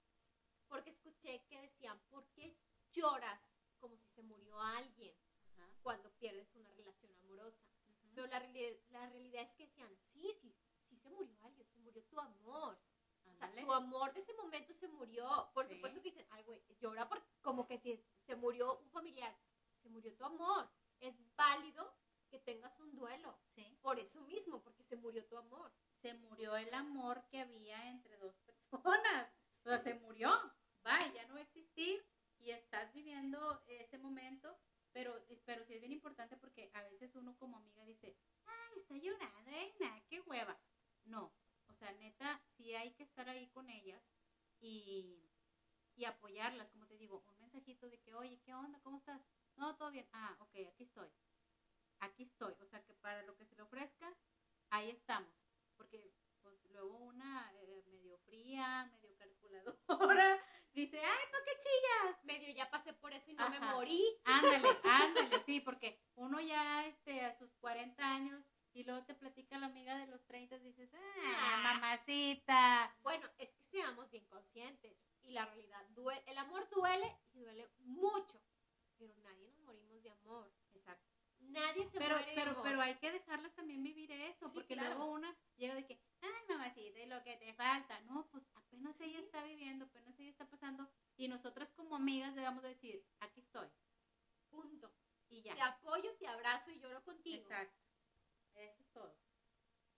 porque 0.67 0.91
escuché 0.91 1.43
que 1.47 1.61
decían, 1.61 1.99
¿por 2.09 2.27
qué 2.33 2.55
lloras 3.05 3.51
como 3.79 3.97
si 3.97 4.07
se 4.09 4.23
murió 4.23 4.59
alguien? 4.59 5.15
cuando 5.85 6.09
pierdes 6.13 6.51
una 6.55 6.71
relación 6.71 7.13
amorosa. 7.21 7.61
Pero 8.15 8.25
la, 8.25 8.39
la 8.89 9.07
realidad 9.07 9.43
es 9.43 9.53
que 9.53 9.67
decían, 9.67 9.95
sí, 10.11 10.33
sí, 10.41 10.51
sí 10.89 10.97
se 10.97 11.11
murió 11.11 11.37
alguien, 11.43 11.67
se 11.67 11.77
murió 11.77 12.03
tu 12.05 12.19
amor. 12.19 12.75
O 13.27 13.33
sea, 13.35 13.53
tu 13.53 13.71
amor 13.71 14.11
de 14.11 14.19
ese 14.21 14.33
momento 14.33 14.73
se 14.73 14.87
murió. 14.87 15.51
Por 15.53 15.67
supuesto 15.67 16.01
que 16.01 16.09
dicen, 16.09 16.25
ay, 16.31 16.43
güey, 16.43 16.59
llora 16.79 17.07
por, 17.07 17.23
como 17.43 17.67
que 17.67 17.77
si 17.77 18.03
se 18.25 18.35
murió 18.35 18.79
un 18.79 18.89
familiar. 18.89 19.37
Se 19.83 19.89
murió 19.89 20.11
tu 20.15 20.25
amor. 20.25 20.67
Es 20.99 21.13
válido 21.35 21.93
que 22.31 22.39
tengas 22.39 22.79
un 22.79 22.95
duelo. 22.95 23.37
Sí. 23.53 23.77
Por 23.83 23.99
eso 23.99 24.21
mismo, 24.21 24.63
porque 24.63 24.83
se 24.83 24.95
murió 24.95 25.23
tu 25.27 25.37
amor. 25.37 25.71
Se 26.01 26.15
murió 26.15 26.57
el 26.57 26.73
amor 26.73 27.23
que 27.27 27.41
había 27.41 27.91
entre 27.91 28.17
dos 28.17 28.35
personas. 28.71 29.31
O 29.59 29.69
sea, 29.69 29.77
se 29.77 29.93
murió. 29.93 30.29
Va, 30.83 30.97
ya 31.13 31.27
no 31.27 31.35
va 31.35 31.41
a 31.41 31.43
existir. 31.43 32.03
Y 32.45 32.51
estás 32.51 32.93
viviendo 32.93 33.63
ese 33.67 33.97
momento 33.97 34.57
pero, 34.95 35.13
pero 35.43 35.65
sí 35.65 35.73
es 35.73 35.81
bien 35.81 35.91
importante 35.91 36.37
porque 36.37 36.71
a 36.73 36.81
veces 36.83 37.13
uno 37.15 37.35
como 37.37 37.57
amiga 37.57 37.83
dice, 37.83 38.15
ay, 38.45 38.79
está 38.79 38.95
llorando, 38.95 39.51
eh, 39.51 39.75
nada, 39.77 40.01
qué 40.07 40.21
hueva. 40.21 40.57
No, 41.03 41.33
o 41.67 41.73
sea, 41.73 41.91
neta, 41.91 42.41
sí 42.55 42.73
hay 42.73 42.93
que 42.93 43.03
estar 43.03 43.27
ahí 43.27 43.49
con 43.49 43.69
ellas 43.69 44.01
y, 44.61 45.29
y 45.97 46.05
apoyarlas, 46.05 46.69
como 46.69 46.87
te 46.87 46.97
digo, 46.97 47.25
un 47.27 47.37
mensajito 47.39 47.89
de 47.89 47.99
que, 47.99 48.13
oye, 48.13 48.39
¿qué 48.39 48.53
onda? 48.53 48.79
¿Cómo 48.83 48.99
estás? 48.99 49.21
No, 49.57 49.75
todo 49.75 49.91
bien. 49.91 50.07
Ah, 50.13 50.37
ok, 50.39 50.55
aquí 50.69 50.83
estoy. 50.83 51.09
Aquí 51.99 52.23
estoy. 52.23 52.53
O 52.61 52.65
sea, 52.65 52.81
que 52.85 52.93
para 52.93 53.21
lo 53.23 53.35
que 53.35 53.45
se 53.45 53.55
le 53.57 53.63
ofrezca, 53.63 54.15
ahí 54.69 54.91
estamos. 54.91 55.35
Porque, 55.75 56.13
pues, 56.41 56.55
luego 56.69 56.95
una 56.99 57.51
eh, 57.55 57.83
medio 57.87 58.17
fría, 58.19 58.85
medio 58.93 59.13
calculadora, 59.17 60.41
dice, 60.71 61.01
ay, 61.03 61.25
¿por 61.31 61.43
qué 61.43 61.54
chillas? 61.65 62.23
Medio 62.23 62.53
ya 62.53 62.69
pasé 62.69 62.93
por 62.93 63.13
eso 63.13 63.31
y 63.31 63.33
no 63.33 63.49
me 63.49 63.59
morí. 63.59 64.03
Ándale, 64.23 64.69
ándale, 64.83 65.43
sí, 65.45 65.59
porque 65.61 65.99
uno 66.15 66.39
ya, 66.39 66.85
este, 66.85 67.21
a 67.25 67.37
sus 67.37 67.53
40 67.55 68.03
años 68.03 68.43
y 68.73 68.83
luego 68.83 69.03
te 69.05 69.15
platica 69.15 69.57
la 69.57 69.67
amiga 69.67 69.97
de 69.97 70.07
los 70.07 70.23
30 70.25 70.57
y 70.57 70.59
dices, 70.59 70.91
ah, 70.93 70.99
ah, 71.25 71.61
mamacita. 71.63 72.95
Bueno, 73.01 73.27
es 73.37 73.49
que 73.53 73.63
seamos 73.63 74.11
bien 74.11 74.25
conscientes 74.25 74.93
y 75.23 75.31
la 75.31 75.45
realidad, 75.45 75.81
duele, 75.89 76.21
el 76.27 76.37
amor 76.37 76.67
duele 76.69 77.17
y 77.33 77.39
duele 77.39 77.69
mucho, 77.79 78.39
pero 78.97 79.15
nadie 79.23 79.49
nos 79.49 79.59
morimos 79.61 80.03
de 80.03 80.11
amor. 80.11 80.51
Exacto. 80.73 81.09
Nadie 81.39 81.85
se 81.85 81.97
pero, 81.99 82.15
muere 82.15 82.31
pero, 82.35 82.45
de 82.45 82.51
amor. 82.51 82.63
Pero 82.63 82.81
hay 82.81 82.95
que 82.95 83.11
dejarlas 83.11 83.53
también 83.53 83.81
vivir 83.81 84.11
eso, 84.11 84.51
porque 84.53 84.75
luego 84.75 85.05
una 85.05 85.33
llega 85.55 85.75
de 85.75 85.85
que, 85.85 85.99
ay, 86.21 86.45
mamacita, 86.49 86.99
y 86.99 87.05
lo 87.05 87.23
que 87.23 87.37
te 87.37 87.53
falta. 87.53 87.99
No, 88.01 88.27
pues 88.29 88.43
apenas 88.55 88.99
ella 88.99 89.19
está 89.19 89.41
viviendo, 89.43 89.87
pasando, 89.87 90.04
y 91.17 91.27
nosotras 91.27 91.69
como 91.71 91.95
amigas 91.95 92.35
debemos 92.35 92.63
decir, 92.63 93.05
aquí 93.19 93.41
estoy. 93.41 93.67
Punto. 94.49 94.93
Y 95.29 95.41
ya. 95.41 95.55
Te 95.55 95.61
apoyo, 95.61 96.15
te 96.17 96.27
abrazo 96.27 96.71
y 96.71 96.79
lloro 96.79 97.03
contigo. 97.03 97.43
Exacto. 97.43 97.83
Eso 98.53 98.81
es 98.81 98.91
todo. 98.91 99.17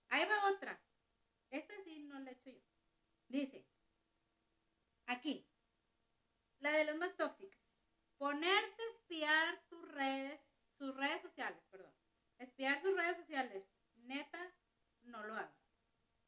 Ahí 0.08 0.24
va 0.26 0.50
otra. 0.50 0.82
Esta 1.50 1.74
sí 1.84 2.00
no 2.00 2.18
la 2.20 2.30
he 2.30 2.34
hecho 2.34 2.50
yo. 2.50 2.62
Dice, 3.28 3.66
aquí, 5.06 5.46
la 6.60 6.72
de 6.72 6.84
las 6.84 6.96
más 6.96 7.16
tóxicas. 7.16 7.60
Ponerte 8.16 8.82
a 8.82 8.90
espiar 8.90 9.64
tus 9.68 9.88
redes, 9.92 10.40
sus 10.76 10.96
redes 10.96 11.22
sociales, 11.22 11.62
perdón. 11.70 11.94
Espiar 12.38 12.80
sus 12.82 12.96
redes 12.96 13.16
sociales. 13.16 13.64
Neta, 13.96 14.54
no 15.02 15.22
lo 15.24 15.34
hago. 15.34 15.54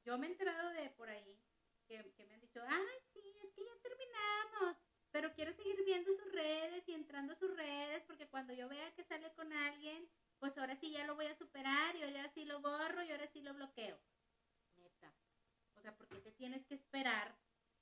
Yo 0.05 0.19
me 0.19 0.27
he 0.27 0.31
enterado 0.31 0.71
de 0.71 0.91
por 0.91 1.09
ahí 1.09 1.43
que, 1.87 2.13
que 2.13 2.25
me 2.25 2.35
han 2.35 2.41
dicho, 2.41 2.63
ay, 2.67 2.99
sí, 3.13 3.37
es 3.43 3.53
que 3.53 3.65
ya 3.65 3.77
terminamos 3.83 4.77
pero 5.21 5.35
quiero 5.35 5.53
seguir 5.53 5.85
viendo 5.85 6.11
sus 6.15 6.33
redes 6.33 6.89
y 6.89 6.95
entrando 6.95 7.35
a 7.35 7.37
sus 7.37 7.55
redes 7.55 8.03
porque 8.07 8.27
cuando 8.29 8.55
yo 8.55 8.71
vea 8.71 8.95
que 8.95 9.05
sale 9.05 9.31
con 9.35 9.53
alguien, 9.53 10.09
pues 10.39 10.57
ahora 10.57 10.75
sí 10.77 10.93
ya 10.93 11.05
lo 11.05 11.15
voy 11.15 11.27
a 11.27 11.37
superar 11.37 11.95
y 11.95 12.03
ahora 12.03 12.27
sí 12.33 12.47
lo 12.47 12.63
borro 12.63 13.03
y 13.03 13.11
ahora 13.11 13.27
sí 13.27 13.43
lo 13.43 13.53
bloqueo. 13.53 14.01
Neta. 14.77 15.13
O 15.75 15.83
sea, 15.83 15.95
¿por 15.95 16.09
qué 16.09 16.21
te 16.21 16.33
tienes 16.33 16.65
que 16.65 16.77
esperar 16.77 17.37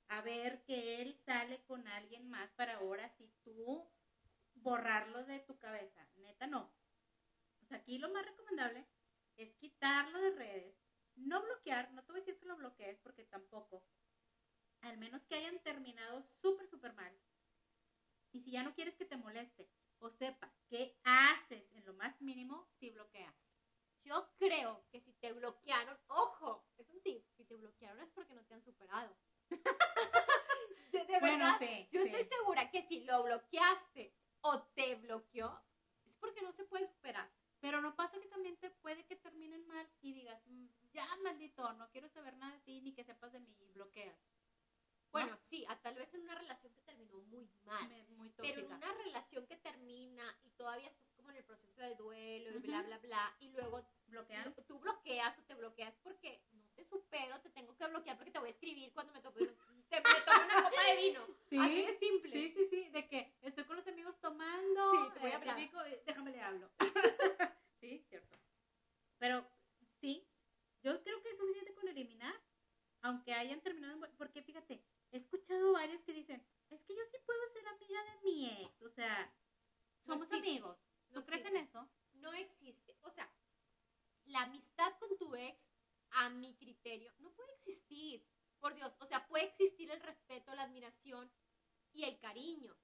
a 0.09 0.19
ver 0.19 0.65
que 0.65 1.01
él 1.01 1.15
sale 1.25 1.63
con 1.63 1.87
alguien 1.87 2.29
más 2.29 2.51
para 2.57 2.75
ahora 2.75 3.07
sí 3.17 3.31
tú 3.41 3.89
borrarlo 4.55 5.23
de 5.23 5.39
tu 5.39 5.57
cabeza? 5.57 6.05
Neta, 6.17 6.45
no. 6.45 6.75
Sea, 7.69 7.77
aquí 7.77 7.99
lo 7.99 8.09
más 8.09 8.25
recomendable 8.25 8.85
es 9.37 9.53
quitarlo 9.53 10.19
de 10.19 10.31
redes, 10.31 10.75
no 11.15 11.41
bloquear, 11.41 11.89
no 11.93 12.03
te 12.03 12.11
voy 12.11 12.19
a 12.19 12.25
decir 12.25 12.37
que 12.37 12.47
lo 12.47 12.57
bloquees 12.57 12.99
porque 12.99 13.23
tampoco, 13.23 13.85
al 14.81 14.97
menos 14.97 15.23
que 15.23 15.35
hayan 15.35 15.57
terminado 15.59 16.21
súper, 16.21 16.67
súper 16.67 16.93
mal. 16.95 17.17
Y 18.31 18.41
si 18.41 18.51
ya 18.51 18.63
no 18.63 18.73
quieres 18.73 18.95
que 18.95 19.05
te 19.05 19.17
moleste, 19.17 19.69
o 19.99 20.09
sepa 20.09 20.53
qué 20.67 20.97
haces 21.03 21.71
en 21.73 21.85
lo 21.85 21.93
más 21.93 22.19
mínimo, 22.21 22.67
si 22.79 22.89
bloquea. 22.89 23.33
Yo 24.03 24.31
creo 24.37 24.85
que 24.91 25.01
si 25.01 25.13
te 25.13 25.33
bloquearon, 25.33 25.97
ojo, 26.07 26.65
es 26.77 26.89
un 26.89 27.01
tip, 27.01 27.25
si 27.35 27.43
te 27.43 27.55
bloquearon 27.57 27.99
es 28.01 28.09
porque 28.11 28.33
no 28.33 28.45
te 28.45 28.53
han 28.53 28.63
superado. 28.63 29.15
de, 30.91 31.19
verdad, 31.19 31.59
yo 31.91 32.01
estoy 32.01 32.23
segura 32.23 32.69
que 32.71 32.83
si 32.83 33.03
lo 33.03 33.23
bloqueaste 33.23 34.15
o 34.41 34.63
te 34.73 34.95
bloqueó, 34.95 35.61
es 36.05 36.15
porque 36.17 36.41
no 36.41 36.51
se 36.53 36.63
puede 36.63 36.87
superar. 36.87 37.29
Pero 37.59 37.81
no 37.81 37.95
pasa 37.95 38.19
que 38.19 38.27
también 38.27 38.55
te 38.57 38.69
puede 38.69 39.05
que 39.05 39.17
terminen 39.17 39.67
mal 39.67 39.89
y 40.01 40.13
digas, 40.13 40.41
mm, 40.47 40.67
ya 40.93 41.05
maldito, 41.23 41.73
no 41.73 41.89
quiero 41.91 42.07
saber 42.07 42.37
nada 42.37 42.53
de 42.53 42.61
ti 42.61 42.81
ni 42.81 42.93
que 42.93 43.03
sepas 43.03 43.33
de 43.33 43.41
mí 43.41 43.53
y 43.59 43.71
bloqueas. 43.73 44.17
Bueno, 45.11 45.37
sí, 45.49 45.65
a, 45.67 45.75
tal 45.81 45.95
vez 45.95 46.13
en 46.13 46.21
una 46.21 46.35
relación 46.35 46.73
que 46.73 46.81
terminó 46.81 47.19
muy 47.21 47.49
mal. 47.63 47.89
muy 48.09 48.29
pero 48.37 48.59
en 48.59 48.73
una 48.73 48.93
relación 48.93 49.45
que 49.47 49.57
termina 49.57 50.23
y 50.43 50.51
todavía 50.51 50.87
estás 50.87 51.09
como 51.15 51.31
en 51.31 51.37
el 51.37 51.43
proceso 51.43 51.81
de 51.81 51.95
duelo 51.95 52.51
y 52.51 52.59
bla, 52.59 52.81
bla, 52.83 52.97
bla, 52.99 53.35
y 53.39 53.49
luego 53.49 53.85
¿Bloqueas? 54.07 54.53
tú 54.67 54.79
bloqueas 54.79 55.37
o 55.37 55.43
te 55.43 55.55
bloqueas 55.55 55.95
porque 56.03 56.43
no 56.51 56.69
te 56.71 56.83
supero, 56.83 57.39
te 57.41 57.49
tengo 57.49 57.75
que 57.75 57.87
bloquear 57.87 58.17
porque 58.17 58.31
te 58.31 58.39
voy 58.39 58.49
a 58.49 58.51
escribir 58.51 58.91
cuando 58.93 59.13
me 59.13 59.21
toque, 59.21 59.45
te, 59.89 60.01
me 60.01 60.45
una 60.45 60.63
copa 60.63 60.83
de 60.83 60.95
vino. 60.97 61.27
Así 61.63 61.85
de 61.85 61.97
simple. 61.99 62.31
Sí, 62.31 62.53
sí, 62.55 62.67
sí, 62.69 62.89
de 62.89 63.07
que 63.07 63.35
estoy 63.41 63.65
con 63.65 63.77
los 63.77 63.87
amigos 63.87 64.19
tomando, 64.19 64.91
sí, 64.91 65.13
te 65.13 65.19
voy 65.19 65.29
a 65.29 65.33
eh, 65.33 65.35
hablar. 65.35 65.57
déjame 66.05 66.31
le 66.31 66.41
hablo. 66.41 66.71
sí, 67.79 68.03
cierto. 68.09 68.37
Pero 69.17 69.47
sí, 69.99 70.27
yo 70.81 71.01
creo 71.03 71.21
que 71.21 71.29
es 71.29 71.37
suficiente 71.37 71.73
con 71.73 71.87
eliminar, 71.87 72.33
aunque 73.01 73.33
hayan 73.33 73.61
terminado, 73.61 73.99
porque 74.17 74.41
fíjate, 74.41 74.83
he 75.11 75.17
escuchado 75.17 75.73
varios 75.73 76.03
que 76.03 76.13
dicen, 76.13 76.43
es 76.69 76.83
que 76.83 76.95
yo 76.95 77.01
sí 77.11 77.17
puedo 77.25 77.39
ser 77.49 77.67
amiga 77.67 78.03
de 78.03 78.21
mi 78.23 78.49
ex, 78.63 78.81
o 78.81 78.89
sea, 78.89 79.33
somos 80.05 80.31
amigos. 80.31 80.77
¿No, 81.09 81.25
crees 81.25 81.45
en 81.45 81.57
eso? 81.57 81.89
No 82.13 82.31
existe. 82.33 82.95
O 83.01 83.09
sea, 83.09 83.31
la 84.25 84.43
amistad 84.43 84.93
con 84.99 85.17
tu 85.17 85.35
ex, 85.35 85.67
a 86.11 86.29
mi 86.29 86.55
criterio, 86.55 87.13
no 87.19 87.31
puede 87.33 87.53
existir. 87.53 88.23
Por 88.59 88.75
Dios, 88.75 88.93
o 88.99 89.05
sea, 89.05 89.25
puede 89.27 89.45
existir 89.45 89.89
el 89.89 90.01
respeto, 90.01 90.53
la 90.53 90.63
admiración 90.63 91.31
y 91.93 92.03
el 92.03 92.19
cariño. 92.19 92.75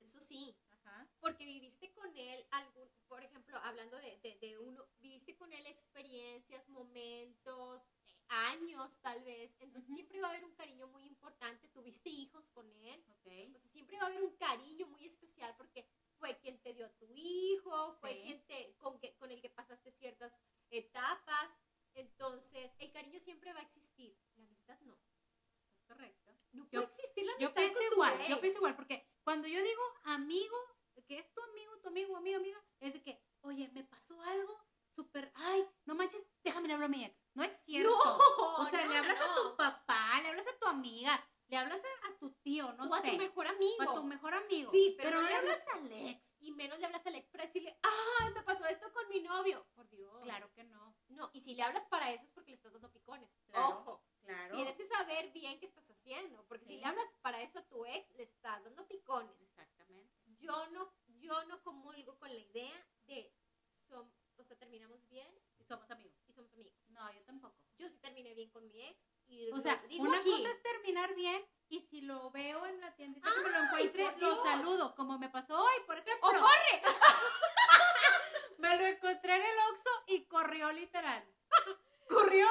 Eso 0.00 0.20
sí. 0.20 0.56
Porque 1.20 1.46
viviste 1.46 1.90
con 1.92 2.14
él 2.16 2.46
algún, 2.50 2.88
por 3.08 3.22
ejemplo, 3.24 3.56
hablando 3.64 3.96
de, 3.98 4.18
de 4.22 4.58
uno, 4.58 4.86
viviste 4.98 5.34
con 5.34 5.52
él 5.52 5.66
experiencias, 5.66 6.68
momentos, 6.68 7.43
años 8.34 8.98
tal 9.00 9.22
vez, 9.24 9.54
entonces 9.60 9.94
siempre 9.94 10.20
va 10.20 10.28
a 10.28 10.30
haber 10.30 10.44
un 10.44 10.54
cariño 10.54 10.86
muy 10.88 11.04
importante, 11.04 11.68
tuviste 11.68 12.10
hijos 12.10 12.50
con 12.50 12.70
él, 12.70 13.04
okay. 13.20 13.52
sea, 13.52 13.60
siempre 13.70 13.96
va 13.98 14.04
a 14.04 14.06
haber 14.06 14.22
un 14.22 14.36
cariño 14.36 14.86
muy 14.86 15.04
especial 15.04 15.54
porque 15.56 15.86
fue 16.18 16.38
quien 16.38 16.58
te 16.60 16.74
dio 16.74 16.86
a 16.86 16.92
tu 16.96 17.06
hijo, 17.14 17.94
fue 18.00 18.20
quien 18.22 18.44
te, 18.46 18.74
con, 18.78 18.98
que, 18.98 19.14
con 19.16 19.30
el 19.30 19.40
que 19.40 19.50
pasaste 19.50 19.92
ciertas 19.92 20.38
etapas, 20.70 21.58
entonces 21.94 22.72
el 22.78 22.90
cariño 22.92 23.20
siempre 23.20 23.52
va 23.52 23.60
a 23.60 23.64
existir, 23.64 24.16
la 24.36 24.42
amistad 24.42 24.78
no. 24.80 24.98
Correcto. 25.86 26.32
No 26.52 26.68
puede 26.68 26.84
existir 26.84 27.24
la 27.26 27.32
amistad. 27.32 27.48
Yo 27.48 27.54
pienso 27.54 27.92
igual, 27.92 28.18
yo 28.28 28.40
pienso 28.40 28.58
igual, 28.58 28.76
porque 28.76 29.06
cuando 29.22 29.46
yo 29.48 29.62
digo 29.62 29.82
amigo, 30.04 30.56
que 31.06 31.18
es 31.18 31.32
tu 31.32 31.40
amigo, 31.42 31.78
tu 31.80 31.88
amigo, 31.88 32.16
amigo, 32.16 32.38
amiga, 32.38 32.64
es 32.80 32.94
de 32.94 33.02
que, 33.02 33.20
oye, 33.42 33.68
me 33.74 33.84
pasó 33.84 34.20
algo 34.22 34.58
súper, 34.94 35.30
ay, 35.34 35.68
no 35.84 35.94
manches, 35.94 36.24
déjame 36.42 36.72
hablar 36.72 36.86
a 36.86 36.88
mi 36.88 37.04
ex. 37.04 37.23
No 37.34 37.42
es 37.42 37.52
cierto. 37.64 37.96
o 38.58 38.66
sea, 38.66 38.86
le 38.86 38.96
hablas 38.96 39.20
a 39.20 39.34
tu 39.34 39.56
papá, 39.56 40.20
le 40.22 40.28
hablas 40.28 40.46
a 40.46 40.58
tu 40.58 40.66
amiga, 40.66 41.22
le 41.48 41.56
hablas 41.56 41.80
a, 42.08 42.18
tu 42.18 42.30
tío, 42.42 42.72
no 42.74 42.84
o 42.84 43.00
sé. 43.00 43.08
a 43.08 43.10
tu 43.10 43.16
mejor 43.18 43.46
amigo. 43.46 43.76
O 43.78 43.82
a 43.82 43.94
tu 43.94 44.04
mejor 44.04 44.34
amigo. 44.34 44.70
Sí, 44.70 44.94
pero, 44.96 45.20
no, 45.20 45.28
le 45.28 45.34
hablas 45.34 45.60
al 45.74 45.92
ex. 45.92 46.22
Y 46.40 46.52
menos 46.52 46.78
le 46.78 46.86
hablas 46.86 47.06
al 47.06 47.14
ex 47.14 47.28
para 47.28 47.44
decirle, 47.44 47.78
ay, 47.82 48.32
me 48.34 48.42
pasó 48.42 48.64
esto 48.66 48.92
con 48.92 49.08
mi 49.08 49.20
novio. 49.20 49.66
Por 49.74 49.88
Dios. 49.88 50.22
Claro 50.22 50.50
que 50.52 50.64
no. 50.64 50.96
No, 51.08 51.30
y 51.32 51.40
si 51.40 51.54
le 51.54 51.62
hablas 51.62 51.84
para 51.86 52.12
eso 52.12 52.24
es 52.24 52.30
porque 52.30 52.50
le 52.50 52.56
estás 52.56 52.72
dando 52.72 52.90
picones. 52.90 53.30
Ojo. 53.54 54.02
Claro. 54.22 54.56
Tienes 54.56 54.76
que 54.76 54.86
saber 54.86 55.30
bien 55.32 55.58
qué 55.58 55.66
estás 55.66 55.88
haciendo. 55.90 56.44
Porque 56.46 56.64
si 56.66 56.76
le 56.76 56.84
hablas 56.84 57.06
para 57.20 57.42
eso 57.42 57.58
a 57.58 57.66
tu 57.66 57.84
ex, 57.84 58.14
le 58.14 58.24
estás 58.24 58.62
dando 58.64 58.86
picones. 58.86 59.40
Exactamente. 59.40 60.12
Yo 60.38 60.66
no, 60.68 60.92
yo 61.06 61.44
no 61.44 61.62
comulgo 61.62 62.18
con 62.18 62.28
la 62.28 62.38
idea 62.38 62.86
de, 63.06 63.32
son, 63.88 64.10
o 64.36 64.44
sea, 64.44 64.56
terminamos 64.56 65.06
bien 65.08 65.28
y 65.58 65.64
somos 65.64 65.90
amigos. 65.90 66.16
Y 66.28 66.32
somos 66.32 66.52
amigos. 66.52 66.74
No, 66.88 67.12
yo 67.12 67.22
tampoco. 67.24 67.56
Yo 67.76 67.88
sí 67.88 67.98
terminé 67.98 68.34
bien 68.34 68.50
con 68.50 68.66
mi 68.66 68.82
ex. 68.82 68.98
Y 69.26 69.43
o 69.54 69.60
sea, 69.60 69.80
una 70.00 70.20
cosa 70.22 70.50
es 70.50 70.62
terminar 70.62 71.14
bien 71.14 71.44
y 71.68 71.80
si 71.80 72.00
lo 72.00 72.30
veo 72.30 72.66
en 72.66 72.80
la 72.80 72.94
tiendita 72.94 73.28
que 73.32 73.40
me 73.40 73.50
lo 73.50 73.64
encuentre, 73.64 74.14
lo 74.18 74.42
saludo, 74.42 74.94
como 74.94 75.18
me 75.18 75.28
pasó 75.28 75.56
hoy, 75.56 75.80
por 75.86 75.96
ejemplo. 75.96 76.28
¡O 76.28 76.32
corre! 76.32 76.82
me 78.58 78.76
lo 78.76 78.86
encontré 78.86 79.36
en 79.36 79.42
el 79.42 79.58
Oxxo 79.70 79.90
y 80.08 80.24
corrió 80.26 80.72
literal. 80.72 81.24
corrió. 82.08 82.48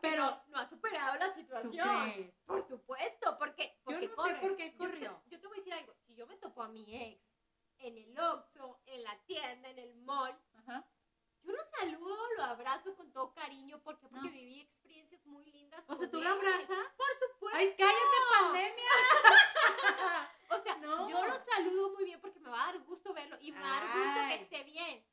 pero 0.00 0.42
no 0.48 0.58
ha 0.58 0.66
superado 0.66 1.16
la 1.16 1.32
situación. 1.34 2.34
Por 2.46 2.66
supuesto, 2.66 3.36
porque, 3.38 3.78
porque 3.84 4.08
yo 4.08 4.16
no 4.16 4.24
sé 4.24 4.34
por 4.36 4.56
qué 4.56 4.74
corrió. 4.76 5.22
Yo 5.26 5.40
te, 5.40 5.46
voy 5.46 5.58
a 5.58 5.60
decir 5.60 5.74
algo. 5.74 5.94
Si 6.06 6.14
yo 6.14 6.26
me 6.26 6.36
topo 6.36 6.62
a 6.62 6.68
mi 6.68 6.96
ex 6.96 7.36
en 7.78 7.98
el 7.98 8.18
Oxxo, 8.18 8.80
en 8.86 9.02
la 9.02 9.18
tienda, 9.26 9.68
en 9.68 9.78
el 9.78 9.94
mall, 9.96 10.36
Ajá 10.56 10.88
yo 11.42 11.52
lo 11.52 11.62
saludo, 11.78 12.18
lo 12.36 12.42
abrazo 12.44 12.94
con 12.94 13.10
todo 13.12 13.32
cariño 13.32 13.80
porque, 13.82 14.06
porque 14.08 14.28
viví 14.28 14.60
experiencias 14.60 15.24
muy 15.26 15.44
lindas. 15.46 15.82
O 15.86 15.96
sea, 15.96 16.10
¿tú 16.10 16.20
lo 16.20 16.28
abrazas? 16.28 16.86
Por 16.96 17.08
supuesto. 17.18 17.58
¡Ay, 17.58 17.74
cállate, 17.78 18.16
pandemia! 18.38 18.92
o 20.50 20.58
sea, 20.58 20.78
yo 21.08 21.26
lo 21.26 21.38
saludo 21.38 21.90
muy 21.94 22.04
bien 22.04 22.20
porque 22.20 22.40
me 22.40 22.50
va 22.50 22.62
a 22.62 22.72
dar 22.72 22.82
gusto 22.82 23.14
verlo 23.14 23.38
y 23.40 23.52
me 23.52 23.60
va 23.60 23.78
a 23.78 23.80
dar 23.80 23.96
gusto 23.96 24.20
que 24.28 24.34
esté 24.34 24.64
bien. 24.64 25.04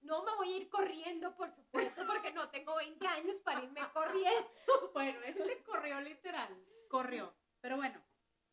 No 0.00 0.24
me 0.24 0.34
voy 0.34 0.52
a 0.52 0.56
ir 0.56 0.68
corriendo, 0.68 1.36
por 1.36 1.50
supuesto, 1.50 2.06
porque 2.06 2.32
no 2.32 2.48
tengo 2.48 2.74
20 2.74 3.06
años 3.06 3.36
para 3.40 3.62
irme 3.62 3.80
corriendo. 3.92 4.50
bueno, 4.94 5.20
ese 5.24 5.62
corrió 5.62 6.00
literal, 6.00 6.48
corrió. 6.88 7.34
Pero 7.60 7.76
bueno, 7.76 8.02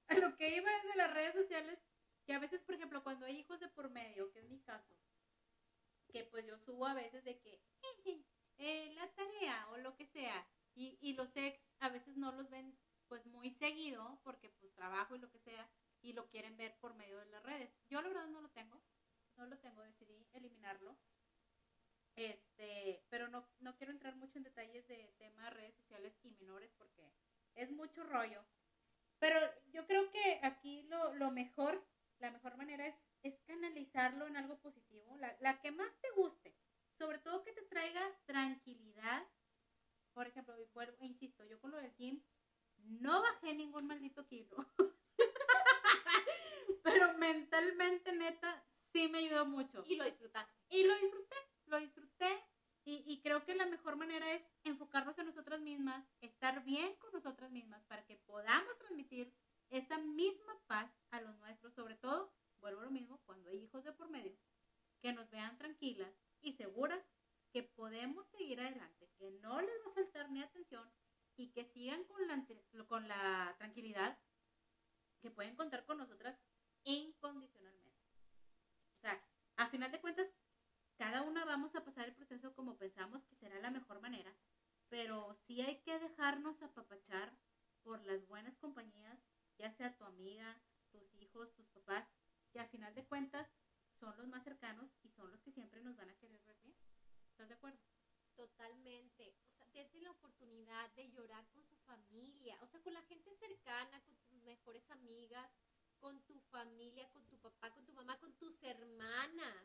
a 0.07 0.15
lo 0.15 0.35
que 0.35 0.49
iba 0.55 0.69
de 0.69 0.95
las 0.95 1.11
redes 1.11 1.33
sociales, 1.33 1.79
que 2.25 2.33
a 2.33 2.39
veces, 2.39 2.61
por 2.61 2.75
ejemplo, 2.75 3.03
cuando 3.03 3.18
hay 3.29 3.39
hijos 3.39 3.59
de 3.59 3.69
por 3.69 3.89
medio, 3.91 4.31
que 4.31 4.39
es 4.39 4.49
mi 4.49 4.59
caso, 4.59 4.95
que 6.11 6.23
pues 6.25 6.45
yo 6.45 6.57
subo 6.57 6.87
a 6.87 6.95
veces 6.95 7.23
de 7.23 7.39
que 7.39 7.61
eh, 8.57 8.91
la 8.95 9.07
tarea 9.13 9.67
o 9.69 9.77
lo 9.77 9.95
que 9.95 10.07
sea, 10.07 10.47
y, 10.73 10.97
y 11.01 11.13
los 11.13 11.35
ex 11.35 11.59
a 11.79 11.89
veces 11.89 12.17
no 12.17 12.31
los 12.31 12.49
ven 12.49 12.77
pues 13.07 13.25
muy 13.27 13.51
seguido 13.51 14.19
porque 14.23 14.49
pues 14.49 14.73
trabajo 14.73 15.15
y 15.15 15.19
lo 15.19 15.31
que 15.31 15.39
sea, 15.39 15.69
y 16.01 16.13
lo 16.13 16.27
quieren 16.27 16.57
ver 16.57 16.75
por 16.79 16.95
medio 16.95 17.19
de 17.19 17.25
las 17.27 17.43
redes. 17.43 17.69
Yo 17.89 18.01
la 18.01 18.07
verdad 18.07 18.27
no 18.27 18.41
lo 18.41 18.49
tengo, 18.49 18.81
no 19.37 19.45
lo 19.45 19.57
tengo, 19.59 19.81
decidí 19.83 20.27
eliminarlo. 20.33 20.97
Este, 22.15 23.03
pero 23.09 23.27
no, 23.29 23.47
no 23.59 23.75
quiero 23.77 23.93
entrar 23.93 24.15
mucho 24.15 24.37
en 24.37 24.43
detalles 24.43 24.87
de 24.87 25.13
temas 25.17 25.53
redes 25.53 25.75
sociales 25.75 26.13
y 26.23 26.31
menores 26.31 26.71
porque 26.77 27.13
es 27.55 27.71
mucho 27.71 28.03
rollo. 28.03 28.43
Pero 29.19 29.39
yo 29.71 29.85
creo 29.85 30.09
que 30.09 30.39
aquí 30.43 30.83
lo, 30.83 31.13
lo 31.15 31.31
mejor, 31.31 31.85
la 32.19 32.31
mejor 32.31 32.57
manera 32.57 32.87
es, 32.87 32.95
es 33.23 33.37
canalizarlo 33.45 34.27
en 34.27 34.37
algo 34.37 34.59
positivo, 34.59 35.17
la, 35.17 35.35
la 35.41 35.59
que 35.59 35.71
más 35.71 35.91
te 36.01 36.09
guste, 36.11 36.55
sobre 36.97 37.19
todo 37.19 37.43
que 37.43 37.53
te 37.53 37.61
traiga 37.63 38.01
tranquilidad. 38.25 39.27
Por 40.13 40.27
ejemplo, 40.27 40.55
vuelvo, 40.73 40.97
insisto, 41.01 41.43
yo 41.45 41.59
con 41.59 41.71
lo 41.71 41.77
del 41.77 41.93
gym 41.95 42.23
no 42.83 43.21
bajé 43.21 43.53
ningún 43.53 43.87
maldito 43.87 44.25
kilo. 44.27 44.55
Pero 46.83 47.13
mentalmente, 47.17 48.13
neta, 48.13 48.65
sí 48.91 49.07
me 49.09 49.19
ayudó 49.19 49.45
mucho. 49.45 49.83
Y 49.85 49.95
lo 49.95 50.05
disfrutaste. 50.05 50.57
Y 50.69 50.83
lo 50.83 50.95
disfruté, 50.95 51.35
lo 51.65 51.79
disfruté. 51.79 52.45
Y, 52.85 53.03
y, 53.05 53.21
creo 53.21 53.45
que 53.45 53.53
la 53.53 53.67
mejor 53.67 53.97
manera 53.97 54.33
es 54.33 54.41
enfocarnos 54.63 55.19
en 55.19 55.27
nosotras 55.27 55.59
mismas, 55.59 56.03
estar 56.21 56.63
bien 56.63 56.95
con 56.95 57.11
nosotras 57.11 57.51
mismas 57.51 57.83
para 57.83 58.03
que 58.05 58.15
podamos 58.15 58.75
transmitir 58.79 59.31
esa 59.69 59.99
misma 59.99 60.57
paz 60.65 60.89
a 61.11 61.21
los 61.21 61.37
nuestros, 61.37 61.75
sobre 61.75 61.95
todo, 61.95 62.33
vuelvo 62.59 62.81
a 62.81 62.85
lo 62.85 62.91
mismo, 62.91 63.21
cuando 63.25 63.49
hay 63.49 63.63
hijos 63.63 63.83
de 63.83 63.91
por 63.91 64.09
medio, 64.09 64.37
que 65.01 65.13
nos 65.13 65.29
vean 65.29 65.57
tranquilas 65.57 66.13
y 66.41 66.53
seguras 66.53 67.03
que 67.51 67.63
podemos 67.63 68.27
seguir 68.29 68.59
adelante, 68.59 69.09
que 69.17 69.31
no 69.31 69.61
les 69.61 69.73
va 69.85 69.91
a 69.91 69.95
faltar 69.95 70.31
ni 70.31 70.41
atención 70.41 70.89
y 71.35 71.51
que 71.51 71.65
sigan 71.65 72.03
con 72.03 72.27
la, 72.27 72.45
con 72.87 73.07
la 73.07 73.55
tranquilidad 73.57 74.19
que 75.21 75.31
pueden 75.31 75.55
contar 75.55 75.85
con 75.85 75.97
nosotras 75.97 76.37
incondicionalmente. 76.83 78.07
O 78.97 79.01
sea, 79.01 79.23
a 79.57 79.69
final 79.69 79.91
de 79.91 80.01
cuentas, 80.01 80.27
cada 80.97 81.21
una 81.21 81.45
vamos 81.45 81.75
a 81.75 81.83
pasar 81.83 82.07
el 82.07 82.15
proceso 82.15 82.53
como 82.53 82.77
pensamos 82.77 83.23
que 83.23 83.35
será 83.35 83.59
la 83.59 83.71
mejor 83.71 84.01
manera, 84.01 84.35
pero 84.89 85.33
sí 85.47 85.61
hay 85.61 85.81
que 85.81 85.97
dejarnos 85.97 86.61
apapachar 86.61 87.33
por 87.83 88.05
las 88.05 88.27
buenas 88.27 88.57
compañías, 88.57 89.17
ya 89.57 89.71
sea 89.71 89.95
tu 89.95 90.03
amiga, 90.03 90.61
tus 90.91 91.13
hijos, 91.15 91.53
tus 91.53 91.67
papás, 91.69 92.05
que 92.51 92.59
a 92.59 92.67
final 92.67 92.93
de 92.95 93.05
cuentas 93.05 93.47
son 93.99 94.15
los 94.17 94.27
más 94.27 94.43
cercanos 94.43 94.89
y 95.03 95.09
son 95.09 95.31
los 95.31 95.41
que 95.41 95.51
siempre 95.51 95.81
nos 95.81 95.95
van 95.95 96.09
a 96.09 96.17
querer 96.17 96.41
ver 96.43 96.57
bien. 96.61 96.75
¿Estás 97.31 97.47
de 97.47 97.55
acuerdo? 97.55 97.79
Totalmente. 98.35 99.35
O 99.49 99.57
sea, 99.57 99.67
dense 99.73 100.01
la 100.01 100.11
oportunidad 100.11 100.89
de 100.95 101.11
llorar 101.11 101.47
con 101.49 101.63
su 101.65 101.75
familia, 101.77 102.57
o 102.61 102.67
sea, 102.67 102.81
con 102.81 102.93
la 102.93 103.03
gente 103.03 103.35
cercana, 103.35 104.01
con 104.03 104.15
tus 104.17 104.41
mejores 104.43 104.89
amigas, 104.91 105.49
con 105.99 106.21
tu 106.23 106.39
familia, 106.51 107.09
con 107.11 107.25
tu 107.27 107.37
papá, 107.39 107.73
con 107.73 107.85
tu 107.85 107.93
mamá, 107.93 108.17
con 108.19 108.33
tus 108.37 108.61
hermanas. 108.63 109.55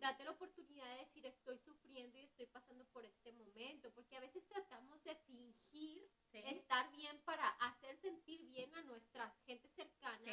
Date 0.00 0.24
la 0.24 0.30
oportunidad 0.30 0.88
de 0.90 1.04
decir 1.04 1.26
estoy 1.26 1.58
sufriendo 1.58 2.18
y 2.18 2.22
estoy 2.22 2.46
pasando 2.46 2.84
por 2.86 3.04
este 3.04 3.32
momento, 3.32 3.92
porque 3.92 4.16
a 4.16 4.20
veces 4.20 4.46
tratamos 4.48 5.02
de 5.04 5.14
fingir 5.16 6.10
estar 6.48 6.90
bien 6.92 7.20
para 7.24 7.48
hacer 7.48 7.96
sentir 7.96 8.40
bien 8.46 8.74
a 8.74 8.82
nuestra 8.82 9.30
gente 9.46 9.68
cercana. 9.68 10.32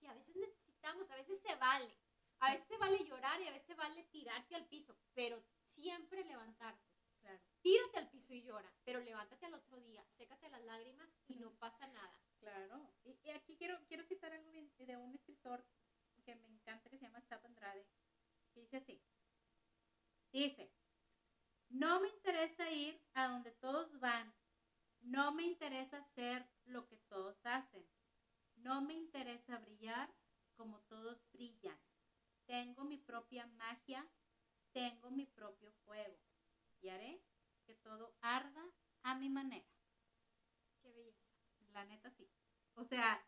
Y 0.00 0.06
a 0.06 0.14
veces 0.14 0.36
necesitamos, 0.36 1.10
a 1.10 1.16
veces 1.16 1.40
se 1.40 1.54
vale. 1.56 1.94
A 2.40 2.52
veces 2.52 2.68
se 2.68 2.76
vale 2.78 3.04
llorar 3.04 3.40
y 3.40 3.48
a 3.48 3.52
veces 3.52 3.76
vale 3.76 4.04
tirarte 4.04 4.54
al 4.54 4.66
piso, 4.66 4.96
pero 5.14 5.42
siempre 5.64 6.24
levantarte. 6.24 6.88
Tírate 7.60 7.98
al 7.98 8.08
piso 8.08 8.32
y 8.32 8.42
llora, 8.42 8.72
pero 8.84 9.00
levántate 9.00 9.46
al 9.46 9.54
otro 9.54 9.80
día, 9.80 10.04
sécate 10.16 10.48
las 10.48 10.62
lágrimas 10.64 11.10
y 11.26 11.36
no 11.36 11.50
pasa 11.58 11.86
nada. 11.88 12.20
Claro. 12.38 12.88
Y, 13.04 13.30
aquí 13.30 13.56
quiero, 13.56 13.84
quiero 13.86 14.04
citar 14.04 14.32
algo 14.32 14.50
de 14.50 14.96
un 14.96 15.14
escritor 15.14 15.64
que 16.24 16.36
me 16.36 16.46
encanta, 16.46 16.88
que 16.88 16.98
se 16.98 17.04
llama 17.04 17.20
Zap 17.22 17.44
Andrade, 17.44 17.86
que 18.54 18.60
dice 18.60 18.76
así. 18.76 19.02
Dice, 20.32 20.70
no 21.70 22.00
me 22.00 22.08
interesa 22.08 22.70
ir 22.70 23.02
a 23.14 23.28
donde 23.28 23.50
todos 23.52 23.98
van, 23.98 24.32
no 25.18 25.32
me 25.32 25.42
interesa 25.42 25.98
hacer 25.98 26.48
lo 26.66 26.86
que 26.86 26.96
todos 26.96 27.44
hacen, 27.44 27.84
no 28.54 28.82
me 28.82 28.94
interesa 28.94 29.58
brillar 29.58 30.08
como 30.54 30.78
todos 30.82 31.20
brillan. 31.32 31.76
Tengo 32.46 32.84
mi 32.84 32.98
propia 32.98 33.44
magia, 33.46 34.08
tengo 34.70 35.10
mi 35.10 35.26
propio 35.26 35.72
fuego 35.84 36.16
y 36.80 36.88
haré 36.90 37.20
que 37.66 37.74
todo 37.74 38.14
arda 38.20 38.64
a 39.02 39.16
mi 39.16 39.28
manera. 39.28 39.68
Qué 40.80 40.92
belleza. 40.92 41.34
La 41.72 41.84
neta 41.84 42.12
sí. 42.12 42.30
O 42.74 42.84
sea, 42.84 43.26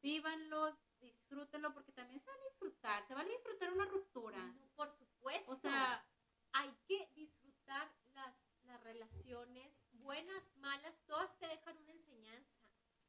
vívanlo, 0.00 0.78
disfrútenlo, 0.98 1.74
porque 1.74 1.92
también 1.92 2.22
se 2.22 2.30
van 2.30 2.40
a 2.40 2.48
disfrutar, 2.48 3.06
se 3.06 3.14
van 3.14 3.26
a 3.26 3.30
disfrutar 3.30 3.70
una 3.70 3.84
ruptura. 3.84 4.54
por 4.76 4.90
supuesto. 4.92 5.52
O 5.52 5.56
sea, 5.58 6.06
hay 6.52 6.74
que 6.86 7.06
disfrutar 7.14 7.94
las, 8.14 8.34
las 8.62 8.82
relaciones, 8.82 9.77
buenas, 10.08 10.56
malas, 10.56 10.94
todas 11.06 11.38
te 11.38 11.46
dejan 11.46 11.76
una 11.76 11.92
enseñanza. 11.92 12.56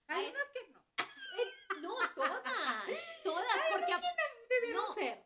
Hay 0.07 0.25
unas 0.25 0.49
que 0.49 0.67
no. 0.67 0.83
Eh, 0.97 1.53
no, 1.79 1.95
todas, 2.13 2.43
todas, 3.23 3.45
porque 3.71 3.93
no 3.93 3.99
debieron 4.49 4.93
ser. 4.95 5.25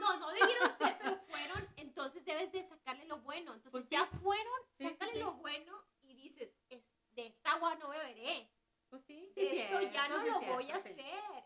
No, 0.00 0.16
no 0.18 0.32
debieron 0.32 0.76
ser, 0.78 0.98
pero 0.98 1.16
fueron, 1.28 1.68
entonces 1.76 2.24
debes 2.24 2.50
de 2.50 2.64
sacarle 2.64 3.04
lo 3.04 3.18
bueno. 3.20 3.54
Entonces 3.54 3.70
pues 3.70 3.88
ya 3.88 4.04
fueron, 4.20 4.60
sácale 4.76 5.20
lo 5.20 5.34
bueno 5.34 5.84
y 6.00 6.14
dices, 6.14 6.50
de 6.68 7.26
esta 7.26 7.52
agua 7.52 7.76
no 7.76 7.90
beberé. 7.90 8.50
Pues 8.90 9.04
sí, 9.04 9.32
esto 9.36 9.80
ya 9.80 10.08
no 10.08 10.24
lo 10.24 10.40
voy 10.40 10.72
a 10.72 10.76
hacer. 10.76 10.96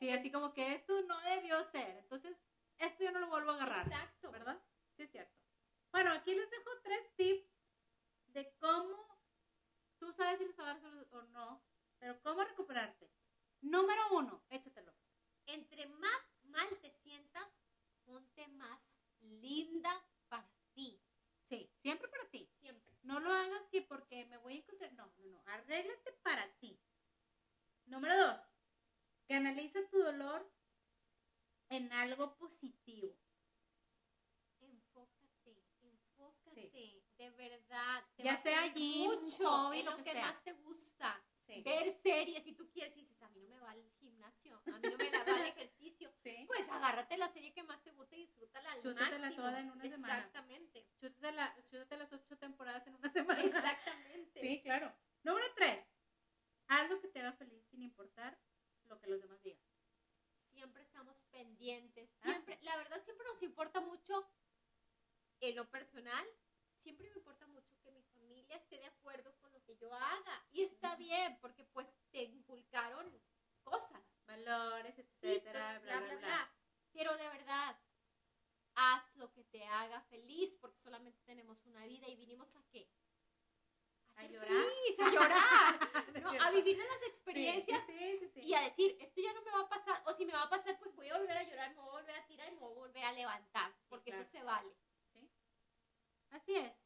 Sí, 0.01 0.11
así 0.11 0.31
como 0.31 0.55
que 0.55 0.73
esto 0.73 1.03
no 1.03 1.21
debió 1.21 1.63
ser. 1.71 1.99
Entonces, 1.99 2.35
esto 2.79 3.05
yo 3.05 3.13
no 3.13 3.21
lo 3.21 3.29
vuelvo 3.29 3.51
a 3.51 3.57
agarrar. 3.57 3.87
Exacto. 3.87 4.31
¿Verdad? 4.31 4.59
Sí, 4.97 5.03
es 5.03 5.11
cierto. 5.11 5.37
Bueno, 5.93 6.13
aquí 6.13 6.35
les 6.35 6.51
dejo 6.51 6.71
tres 6.83 7.15
tips 7.15 7.47
de 8.29 8.57
cómo 8.59 9.17
tú 9.99 10.13
sabes 10.13 10.39
si 10.39 10.47
los 10.47 10.59
agarras 10.59 11.13
o 11.13 11.23
no, 11.23 11.63
pero 11.99 12.21
cómo 12.23 12.45
recuperarte. 12.45 13.11
Número 13.61 14.01
uno, 14.13 14.45
échatelo. 14.51 14.95
Entre 15.47 15.87
más 15.87 16.23
mal 16.45 16.69
te 16.81 16.91
sientas, 16.91 17.49
ponte 18.05 18.47
más 18.49 18.81
linda 19.21 20.05
para 20.29 20.49
ti. 20.75 21.01
Sí, 21.49 21.71
siempre 21.81 22.09
para 22.09 22.29
ti. 22.29 22.51
Siempre. 22.61 22.97
No 23.03 23.21
lo 23.21 23.33
hagas 23.33 23.67
que 23.71 23.83
porque 23.83 24.25
me 24.27 24.37
voy 24.39 24.55
a 24.55 24.57
encontrar. 24.57 24.93
No, 24.95 25.13
no, 25.17 25.25
no. 25.27 25.43
Arréglate 25.47 26.13
para 26.23 26.49
ti. 26.59 26.79
Número 27.87 28.17
dos, 28.17 28.41
canaliza 29.29 29.79
tu 29.89 29.99
dolor 29.99 30.51
en 31.69 31.93
algo 31.93 32.37
positivo. 32.37 33.17
Enfócate, 34.59 35.65
enfócate, 35.83 37.05
de 37.17 37.31
verdad. 37.31 38.05
ya 38.19 38.37
mucho 38.99 39.73
en 39.73 39.85
lo, 39.87 39.97
que, 40.03 40.15
más 40.15 40.43
te 40.43 40.53
gusta. 40.53 41.23
Ver 41.47 41.93
series, 42.03 42.43
si 42.43 42.53
tú 42.53 42.69
quieres 42.71 42.97
y 42.97 43.01
dices, 43.01 43.23
a 43.23 43.29
mí 43.29 43.41
no 43.41 43.49
me 43.49 43.61
va 43.61 43.73
el 43.73 43.89
gimnasio, 44.01 44.61
a 44.67 44.79
mí 44.79 44.89
no 44.91 44.97
me 44.97 45.11
va 45.11 45.41
el 45.41 45.47
ejercicio, 45.57 46.13
pues 46.47 46.69
agárrate 46.69 47.17
la 47.17 47.29
serie 47.29 47.53
que 47.53 47.63
más 47.63 47.83
te 47.83 47.93
gusta 47.93 48.17
y 48.17 48.21
disfrútala 48.21 48.73
al 48.73 48.83
Chútatela 48.83 49.19
máximo. 49.19 49.45
toda 49.45 49.61
en 49.61 49.71
una 49.71 49.83
semana. 49.83 50.19
Exactamente. 50.19 50.87
Chútatela, 51.01 51.57
chútate 51.71 51.97
las 51.97 52.13
ocho 52.13 52.37
temporadas 52.37 52.87
en 52.87 52.95
una 52.97 53.13
semana. 53.13 53.43
Exactamente. 53.43 54.41
Sí, 54.41 54.61
claro. 54.63 54.93
Número 55.23 55.47
tres, 55.55 55.87
haz 56.69 56.91
lo 56.91 57.01
que 57.01 57.09
te 57.09 57.21
haga 57.21 57.33
feliz 57.33 57.65
sin 57.71 57.83
importar 57.83 58.39
lo 58.85 58.99
que 59.01 59.09
los 59.09 59.21
demás 59.21 59.43
digan. 59.43 59.63
Siempre 60.53 60.83
estamos 60.83 61.23
pendientes. 61.31 62.11
Ah, 62.23 62.33
siempre, 62.33 62.59
La 62.63 62.77
verdad, 62.77 63.03
siempre 63.05 63.27
nos 63.27 63.43
importa 63.43 63.81
mucho 63.81 64.29
en 65.41 65.57
lo 65.57 65.69
personal. 65.71 66.27
Siempre 66.77 67.09
me 67.09 67.17
importa 67.17 67.47
mucho 67.47 67.76
familia 68.47 68.57
esté 68.57 68.79
de 68.79 68.87
acuerdo 68.87 69.37
con 69.39 69.53
lo 69.53 69.63
que 69.65 69.77
yo 69.77 69.93
haga. 69.93 70.47
Y 70.53 70.63
está 70.63 70.97
bien, 70.97 71.39
porque 71.41 71.65
pues 71.65 71.95
te 72.11 72.23
inculcaron 72.23 73.13
cosas. 73.63 74.15
Valores, 74.27 74.99
etcétera, 74.99 75.79
bla, 75.81 76.01
bla, 76.01 76.17
bla, 76.17 76.53
Pero 76.93 77.17
de 77.17 77.29
verdad, 77.29 77.79
haz 78.75 79.17
lo 79.17 79.33
que 79.33 79.45
te 79.45 79.65
haga 79.65 80.01
feliz, 80.03 80.57
porque 80.61 80.81
solamente 80.81 81.21
tenemos 81.25 81.65
una 81.67 81.85
vida 81.87 82.09
y 82.09 82.17
vinimos 82.17 82.55
a 82.57 82.63
qué? 82.69 82.89
a 84.17 84.27
llorar. 84.27 84.65
a 84.99 85.11
llorar, 85.11 85.79
a 86.41 86.51
vivir 86.51 86.79
de 86.79 86.85
las 86.85 87.03
experiencias 87.03 87.85
y 88.37 88.55
a 88.55 88.63
decir, 88.63 88.97
esto 88.99 89.21
ya 89.21 89.35
no 89.35 89.43
me 89.43 89.51
va 89.51 89.61
a 89.61 89.69
pasar, 89.69 90.03
o 90.07 90.13
si 90.15 90.25
me 90.25 90.33
va 90.33 90.45
a 90.45 90.49
pasar, 90.49 90.79
pues 90.79 90.95
voy 90.95 91.11
a 91.11 91.19
volver 91.19 91.37
a 91.37 91.43
llorar, 91.43 91.69
me 91.75 91.83
voy 91.83 91.89
a 91.91 92.01
volver 92.01 92.17
a 92.17 92.27
tirar 92.27 92.49
y 92.49 92.53
me 92.53 92.61
voy 92.61 92.73
a 92.73 92.79
volver 92.79 93.05
a 93.05 93.13
levantar, 93.13 93.77
porque 93.91 94.11
eso 94.11 94.25
se 94.25 94.43
vale. 94.43 94.75
Así 96.31 96.57
es. 96.57 96.86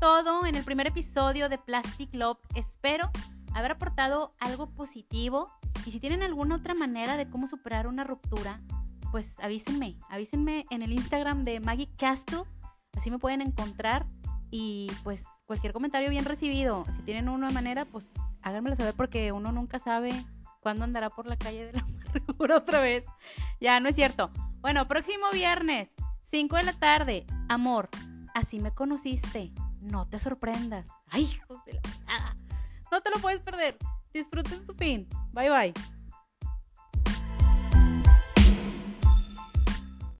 Todo 0.00 0.46
en 0.46 0.54
el 0.54 0.64
primer 0.64 0.86
episodio 0.86 1.48
de 1.48 1.58
Plastic 1.58 2.14
Love. 2.14 2.38
Espero 2.54 3.10
haber 3.52 3.72
aportado 3.72 4.30
algo 4.38 4.70
positivo 4.70 5.50
y 5.86 5.90
si 5.90 5.98
tienen 5.98 6.22
alguna 6.22 6.56
otra 6.56 6.74
manera 6.74 7.16
de 7.16 7.28
cómo 7.28 7.48
superar 7.48 7.86
una 7.88 8.04
ruptura, 8.04 8.60
pues 9.10 9.34
avísenme, 9.40 9.96
avísenme 10.08 10.66
en 10.70 10.82
el 10.82 10.92
Instagram 10.92 11.44
de 11.44 11.58
Maggie 11.60 11.90
Castle, 11.98 12.42
así 12.96 13.10
me 13.10 13.18
pueden 13.18 13.40
encontrar 13.40 14.06
y 14.50 14.90
pues 15.02 15.24
cualquier 15.46 15.72
comentario 15.72 16.10
bien 16.10 16.24
recibido. 16.24 16.84
Si 16.94 17.02
tienen 17.02 17.28
una 17.28 17.50
manera, 17.50 17.84
pues 17.84 18.08
háganmelo 18.42 18.76
saber 18.76 18.94
porque 18.94 19.32
uno 19.32 19.50
nunca 19.50 19.80
sabe 19.80 20.12
cuándo 20.60 20.84
andará 20.84 21.10
por 21.10 21.26
la 21.26 21.36
calle 21.36 21.66
de 21.66 21.72
la 21.72 21.80
amargura 21.80 22.56
otra 22.58 22.80
vez. 22.80 23.04
Ya, 23.60 23.80
no 23.80 23.88
es 23.88 23.96
cierto. 23.96 24.30
Bueno, 24.60 24.86
próximo 24.86 25.26
viernes, 25.32 25.94
5 26.22 26.56
de 26.56 26.62
la 26.62 26.72
tarde. 26.72 27.26
Amor, 27.48 27.88
así 28.34 28.60
me 28.60 28.72
conociste. 28.72 29.52
No 29.80 30.06
te 30.08 30.20
sorprendas. 30.20 30.88
Ay, 31.08 31.24
hijos 31.24 31.64
de 31.64 31.74
la... 31.74 31.82
No 32.90 33.00
te 33.00 33.10
lo 33.10 33.18
puedes 33.18 33.40
perder. 33.40 33.76
Disfruten 34.12 34.64
su 34.64 34.74
fin. 34.74 35.08
Bye 35.32 35.50
bye. 35.50 35.97